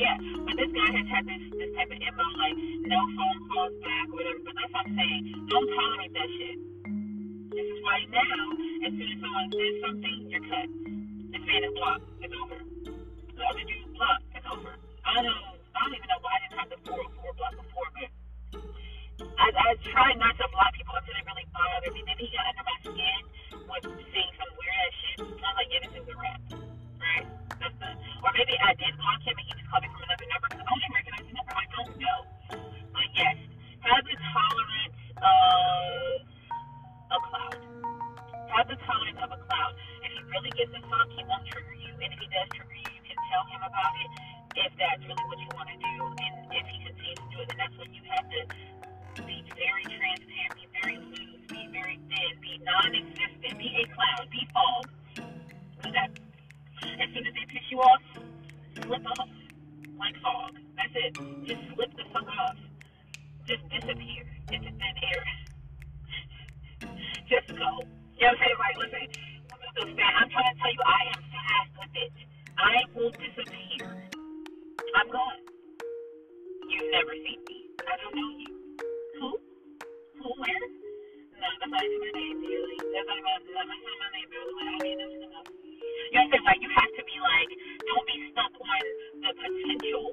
Yeah, 0.00 0.16
but 0.48 0.56
this 0.56 0.72
guy 0.72 0.90
has 0.96 1.08
had 1.12 1.24
this 1.28 1.44
this 1.60 1.70
type 1.76 1.92
of 1.92 2.00
MO, 2.00 2.26
like 2.40 2.56
no 2.88 3.00
phone 3.20 3.40
calls 3.52 3.76
back 3.84 4.08
whatever. 4.08 4.40
But 4.48 4.54
that's 4.56 4.72
what 4.72 4.88
I'm 4.88 4.96
saying. 4.96 5.22
Don't 5.52 5.68
tolerate 5.76 6.14
that 6.16 6.30
shit. 6.40 6.58
This 7.52 7.68
is 7.68 7.80
why 7.84 7.98
now, 8.10 8.42
as 8.88 8.92
soon 8.96 9.10
as 9.12 9.18
someone 9.20 9.48
says 9.52 9.76
something, 9.84 10.16
you're 10.32 10.46
cut. 10.48 10.68
This 11.36 11.44
man 11.44 11.62
is 11.68 11.74
blocked. 11.76 12.06
It's 12.24 12.34
over. 12.34 12.58
The 12.60 13.44
other 13.44 13.64
dude's 13.68 13.90
blocked. 13.96 14.24
It's 14.36 14.48
over. 14.48 14.72
I 15.04 15.16
don't. 15.24 15.44
I 15.72 15.78
don't 15.84 15.94
even 15.96 16.08
know 16.08 16.20
why 16.24 16.32
I 16.36 16.40
didn't 16.48 16.58
have 16.60 16.70
the 16.72 16.80
404 16.88 17.38
block 17.40 17.54
before, 17.60 17.90
but 17.96 18.10
I, 19.36 19.46
I 19.52 19.68
try 19.92 20.10
not 20.16 20.34
to 20.40 20.46
block 20.52 20.72
people 20.76 20.96
until 20.96 21.14
they 21.14 21.24
really 21.28 21.46
bother 21.54 21.90
me. 21.94 22.00
Then 22.08 22.18
he 22.20 22.28
got 22.34 22.46
under 22.50 22.64
my 22.66 22.78
skin 22.84 23.20
with 23.68 23.84
saying 24.12 24.32
some 24.36 24.52
weird 24.56 24.76
ass 24.80 24.94
shit. 25.00 25.18
I'm 25.24 25.54
like, 25.56 25.68
yeah, 25.72 25.80
this 25.86 25.94
is 26.00 26.06
a 26.08 26.16
wrap. 26.18 26.40
Or 28.22 28.30
maybe 28.36 28.54
I 28.60 28.72
did 28.76 28.92
block 28.98 29.20
him 29.24 29.36
and 29.36 29.46
he 29.46 29.52
just 29.54 29.68
called 29.70 29.84
me 29.84 29.90
from 29.92 30.04
another 30.08 30.28
number 30.32 30.48
because 30.50 30.66
I 30.66 30.76
don't 30.76 30.94
recognize 30.94 31.26
the 31.28 31.34
number. 31.36 31.54
I 31.56 31.66
don't 31.72 31.94
know. 32.00 32.18
But 32.94 33.08
yes, 33.16 33.36
have 33.84 34.04
the 34.04 34.16
tolerance 34.32 34.96
of 35.20 37.16
a 37.16 37.20
cloud. 37.28 37.58
Have 38.52 38.68
the 38.68 38.78
tolerance 38.88 39.20
of 39.22 39.30
a 39.32 39.40
cloud. 39.44 39.72
If 40.04 40.10
he 40.16 40.20
really 40.32 40.52
gives 40.56 40.72
a 40.74 40.82
fuck, 40.88 41.08
he 41.12 41.22
won't 41.28 41.44
trigger 41.48 41.76
you. 41.76 41.92
And 42.00 42.10
if 42.12 42.20
he 42.20 42.28
does 42.32 42.48
trigger 42.56 42.78
you, 42.78 42.90
you 42.96 43.02
can 43.04 43.18
tell 43.30 43.44
him 43.52 43.62
about 43.64 43.94
it 44.00 44.10
if 44.66 44.72
that's 44.80 45.02
really 45.04 45.26
what 45.28 45.38
you 45.40 45.50
want 45.54 45.68
to 45.72 45.78
do. 45.78 45.94
And 46.24 46.34
slip 58.90 59.06
off 59.06 59.28
like 60.02 60.16
fog. 60.18 60.50
That's 60.74 60.94
it. 60.98 61.14
Just 61.46 61.62
slip 61.78 61.90
the 61.94 62.04
fuck 62.10 62.26
off. 62.26 62.58
Just 63.46 63.62
disappear 63.70 64.26
into 64.50 64.66
thin 64.66 64.96
air. 65.06 65.22
Just 67.30 67.46
go. 67.54 67.86
You 68.18 68.26
know 68.26 68.34
what 68.34 68.34
I'm 68.34 68.38
saying? 68.42 68.58
Like, 68.58 68.76
listen, 68.82 69.06
so. 69.78 69.82
I'm 69.86 70.30
trying 70.34 70.50
to 70.50 70.56
tell 70.58 70.72
you, 70.74 70.82
I 70.82 71.02
am 71.14 71.22
fast 71.30 71.70
with 71.78 71.94
it. 72.02 72.12
I 72.58 72.82
will 72.98 73.14
disappear. 73.14 74.10
I'm 74.98 75.08
gone. 75.14 75.40
You've 76.66 76.90
never 76.90 77.14
seen 77.14 77.40
me. 77.46 77.58
I 77.86 77.94
don't 77.94 78.14
know 78.18 78.30
you. 78.42 78.50
Who? 79.22 79.28
Who? 80.18 80.28
Where? 80.34 80.66
No, 81.38 81.46
that's 81.46 81.70
not 81.70 81.70
my 81.70 82.10
name, 82.10 82.38
really. 82.42 82.78
Not 82.90 83.06
my 83.06 83.18
name, 83.22 84.30
really. 84.34 84.66
I 84.66 84.82
mean, 84.82 84.98
that's 84.98 85.14
enough. 85.30 85.59
You 86.12 86.18
I'm 86.20 86.28
saying? 86.32 86.46
Like, 86.48 86.60
you 86.64 86.70
have 86.72 86.92
to 86.96 87.04
be 87.04 87.16
like, 87.20 87.50
don't 87.86 88.06
be 88.08 88.18
stuck 88.32 88.54
on 88.56 88.82
the 89.22 89.30
potential. 89.36 90.04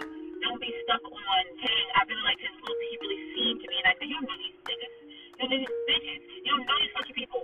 Don't 0.43 0.62
be 0.62 0.71
stuck 0.86 1.04
on, 1.04 1.43
dang, 1.60 1.88
I 1.97 2.00
really 2.08 2.26
like 2.28 2.39
this 2.43 2.56
look. 2.62 2.80
He 2.91 2.95
really 3.02 3.21
seemed 3.36 3.60
to 3.63 3.67
me. 3.71 3.76
And 3.82 3.88
I 3.89 3.93
said, 3.97 4.08
you 4.12 4.15
don't 4.19 4.28
know 4.30 4.39
these 4.39 4.60
niggas. 4.67 4.95
You 5.00 5.39
don't 5.39 5.52
know 5.52 5.60
these 5.63 5.78
bitches. 5.89 6.21
You 6.43 6.52
don't 6.54 6.65
know 6.67 6.78
these 6.84 6.93
fucking 6.95 7.17
people. 7.17 7.43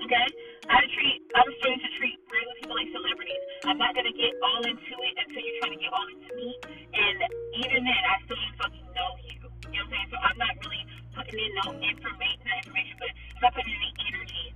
Okay? 0.00 0.28
I 0.70 0.80
treat, 0.94 1.20
I 1.36 1.40
was 1.44 1.54
trained 1.60 1.82
to 1.84 1.90
treat 2.00 2.16
regular 2.30 2.56
people 2.56 2.76
like 2.78 2.90
celebrities. 2.94 3.42
I'm 3.68 3.78
not 3.78 3.92
gonna 3.92 4.14
get 4.14 4.32
all 4.40 4.62
into 4.64 4.94
it 5.04 5.14
until 5.20 5.42
you're 5.44 5.58
trying 5.60 5.74
to 5.76 5.82
get 5.82 5.92
all 5.92 6.08
into 6.08 6.30
me. 6.38 6.48
And 6.94 7.18
even 7.60 7.82
then, 7.84 8.02
I 8.08 8.16
still 8.24 8.38
don't 8.40 8.56
fucking 8.56 8.88
know 8.96 9.10
you. 9.28 9.38
You 9.74 9.82
know 9.82 9.84
what 9.84 9.84
I'm 9.84 9.90
saying? 9.92 10.08
So 10.10 10.16
I'm 10.22 10.38
not 10.40 10.54
really 10.62 10.82
putting 11.12 11.38
in 11.38 11.52
no 11.58 11.66
information, 11.82 12.42
not 12.48 12.58
information, 12.64 12.96
but 13.02 13.10
I'm 13.12 13.42
not 13.52 13.66
any 13.66 13.90
energy 14.08 14.46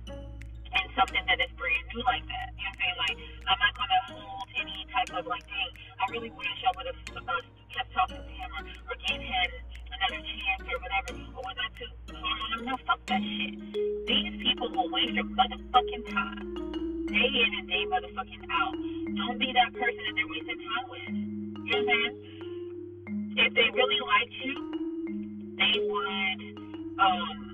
in 0.73 0.85
something 0.97 1.23
that 1.27 1.39
is 1.39 1.51
brand 1.59 1.85
new 1.93 2.03
like 2.03 2.25
that. 2.27 2.34
Of 5.25 5.29
like, 5.29 5.47
dang, 5.49 5.73
I 5.97 6.11
really 6.11 6.29
wish 6.29 6.47
I 6.61 6.71
would 6.77 6.85
have 6.85 7.01
kept 7.73 7.93
talking 7.93 8.21
to 8.21 8.29
him 8.29 8.49
or, 8.53 8.61
or 8.61 8.95
gave 9.09 9.21
him 9.21 9.49
another 9.89 10.21
chance 10.21 10.61
or 10.69 10.77
whatever. 10.79 11.11
Or 11.33 11.41
was 11.41 11.57
I 11.57 11.67
too 11.73 11.89
hard 12.13 12.39
on 12.45 12.49
him? 12.53 12.65
No, 12.65 12.77
fuck 12.85 13.01
that 13.09 13.21
shit. 13.21 13.53
These 14.05 14.35
people 14.45 14.69
will 14.69 14.89
waste 14.93 15.13
your 15.13 15.25
motherfucking 15.25 16.05
time. 16.13 16.45
Day 17.09 17.29
in 17.41 17.51
and 17.57 17.67
day 17.67 17.85
motherfucking 17.89 18.45
out. 18.51 18.73
Don't 19.17 19.39
be 19.39 19.49
that 19.53 19.73
person 19.73 20.01
that 20.05 20.13
they're 20.13 20.29
wasting 20.29 20.61
time 20.61 20.85
with. 20.93 21.09
You 21.09 21.73
know 21.73 21.81
what 21.81 21.89
I'm 21.89 21.89
saying? 21.89 22.13
If 23.37 23.53
they 23.53 23.67
really 23.73 23.99
liked 24.05 24.35
you, 24.45 24.55
they 25.57 25.75
would, 25.89 26.39
um, 26.99 27.44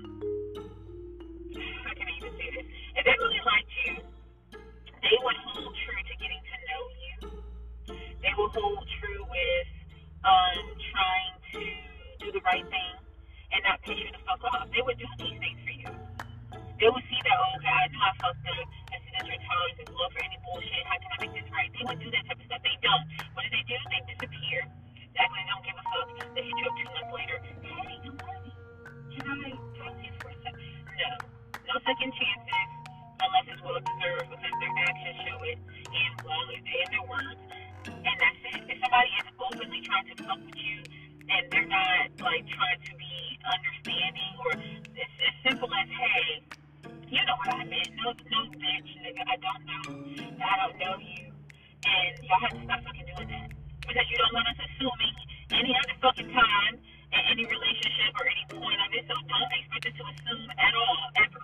and 51.84 52.12
y'all 52.22 52.40
have 52.42 52.54
to 52.54 52.62
stop 52.64 52.80
fucking 52.86 53.06
doing 53.06 53.28
that. 53.28 53.48
Because 53.82 54.06
you 54.08 54.16
don't 54.18 54.34
want 54.34 54.46
us 54.48 54.58
assuming 54.62 55.14
any 55.52 55.72
other 55.74 55.96
fucking 56.00 56.30
time 56.32 56.74
in 57.12 57.22
any 57.28 57.44
relationship 57.44 58.10
or 58.16 58.24
any 58.24 58.44
point 58.48 58.78
of 58.78 58.90
it, 58.94 59.04
so 59.10 59.14
don't 59.26 59.52
expect 59.52 59.84
us 59.90 59.94
to 59.98 60.04
assume 60.06 60.48
at 60.54 60.74
all, 60.74 61.02
ever. 61.18 61.42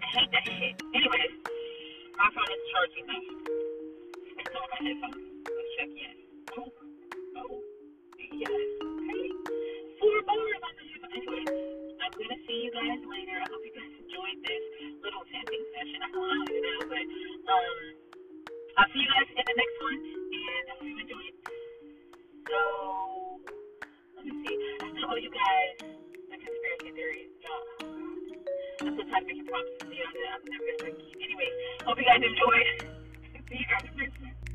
I 0.00 0.06
hate 0.14 0.30
that 0.30 0.44
shit. 0.44 0.74
Anyways, 0.94 1.32
my 2.14 2.28
phone 2.30 2.50
is 2.52 2.62
charging 2.70 3.06
now. 3.08 3.22
It's 4.38 4.54
on 4.54 4.66
my 4.70 4.78
headphones. 4.84 5.24
Let's 5.48 5.70
check 5.80 5.90
in. 5.90 6.14
Oh, 6.54 6.68
oh, 6.68 7.54
yes. 8.20 8.60
Hey, 9.08 9.28
four 9.98 10.18
bars 10.28 10.60
on 10.62 10.72
the 10.78 10.84
headphones. 10.84 11.14
Anyways, 11.16 11.50
I'm 11.98 12.12
gonna 12.12 12.38
see 12.46 12.58
you 12.68 12.70
guys 12.70 13.00
later. 13.08 13.36
I 13.40 13.46
hope 13.50 13.62
you 13.64 13.74
guys 13.74 13.92
enjoyed 13.98 14.38
this 14.44 14.64
little 15.00 15.24
venting 15.26 15.64
session. 15.74 15.98
I 16.04 16.08
don't 16.12 16.28
know, 16.28 16.80
but 16.86 17.06
um, 17.50 18.09
I'll 18.76 18.86
see 18.92 19.00
you 19.00 19.08
guys 19.10 19.26
in 19.30 19.44
the 19.46 19.56
next 19.56 19.76
one, 19.82 19.98
and 19.98 20.64
I 20.68 20.72
hope 20.78 20.86
you 20.86 20.98
enjoy 21.00 21.22
it. 21.26 21.36
So, 22.46 22.60
let 24.16 24.24
me 24.26 24.32
see. 24.46 24.56
I 24.80 24.86
still 24.90 25.10
owe 25.10 25.16
you 25.16 25.30
guys 25.30 25.74
the 26.30 26.36
conspiracy 26.38 26.90
theories, 26.94 27.32
y'all. 27.42 27.90
I'm 28.80 28.94
so 28.94 29.02
tired 29.10 29.22
of 29.22 29.26
making 29.26 29.46
promises 29.46 29.78
to 29.80 29.94
you. 29.94 30.06
I'm 30.06 30.42
never 30.46 30.64
gonna 30.78 30.94
keep. 31.02 31.18
Anyways, 31.18 31.54
hope 31.84 31.98
you 31.98 32.06
guys 32.06 32.22
enjoyed. 32.22 32.66
see 33.50 33.58
you 33.58 33.66
guys 33.66 33.90
next 33.96 34.16
time. 34.22 34.49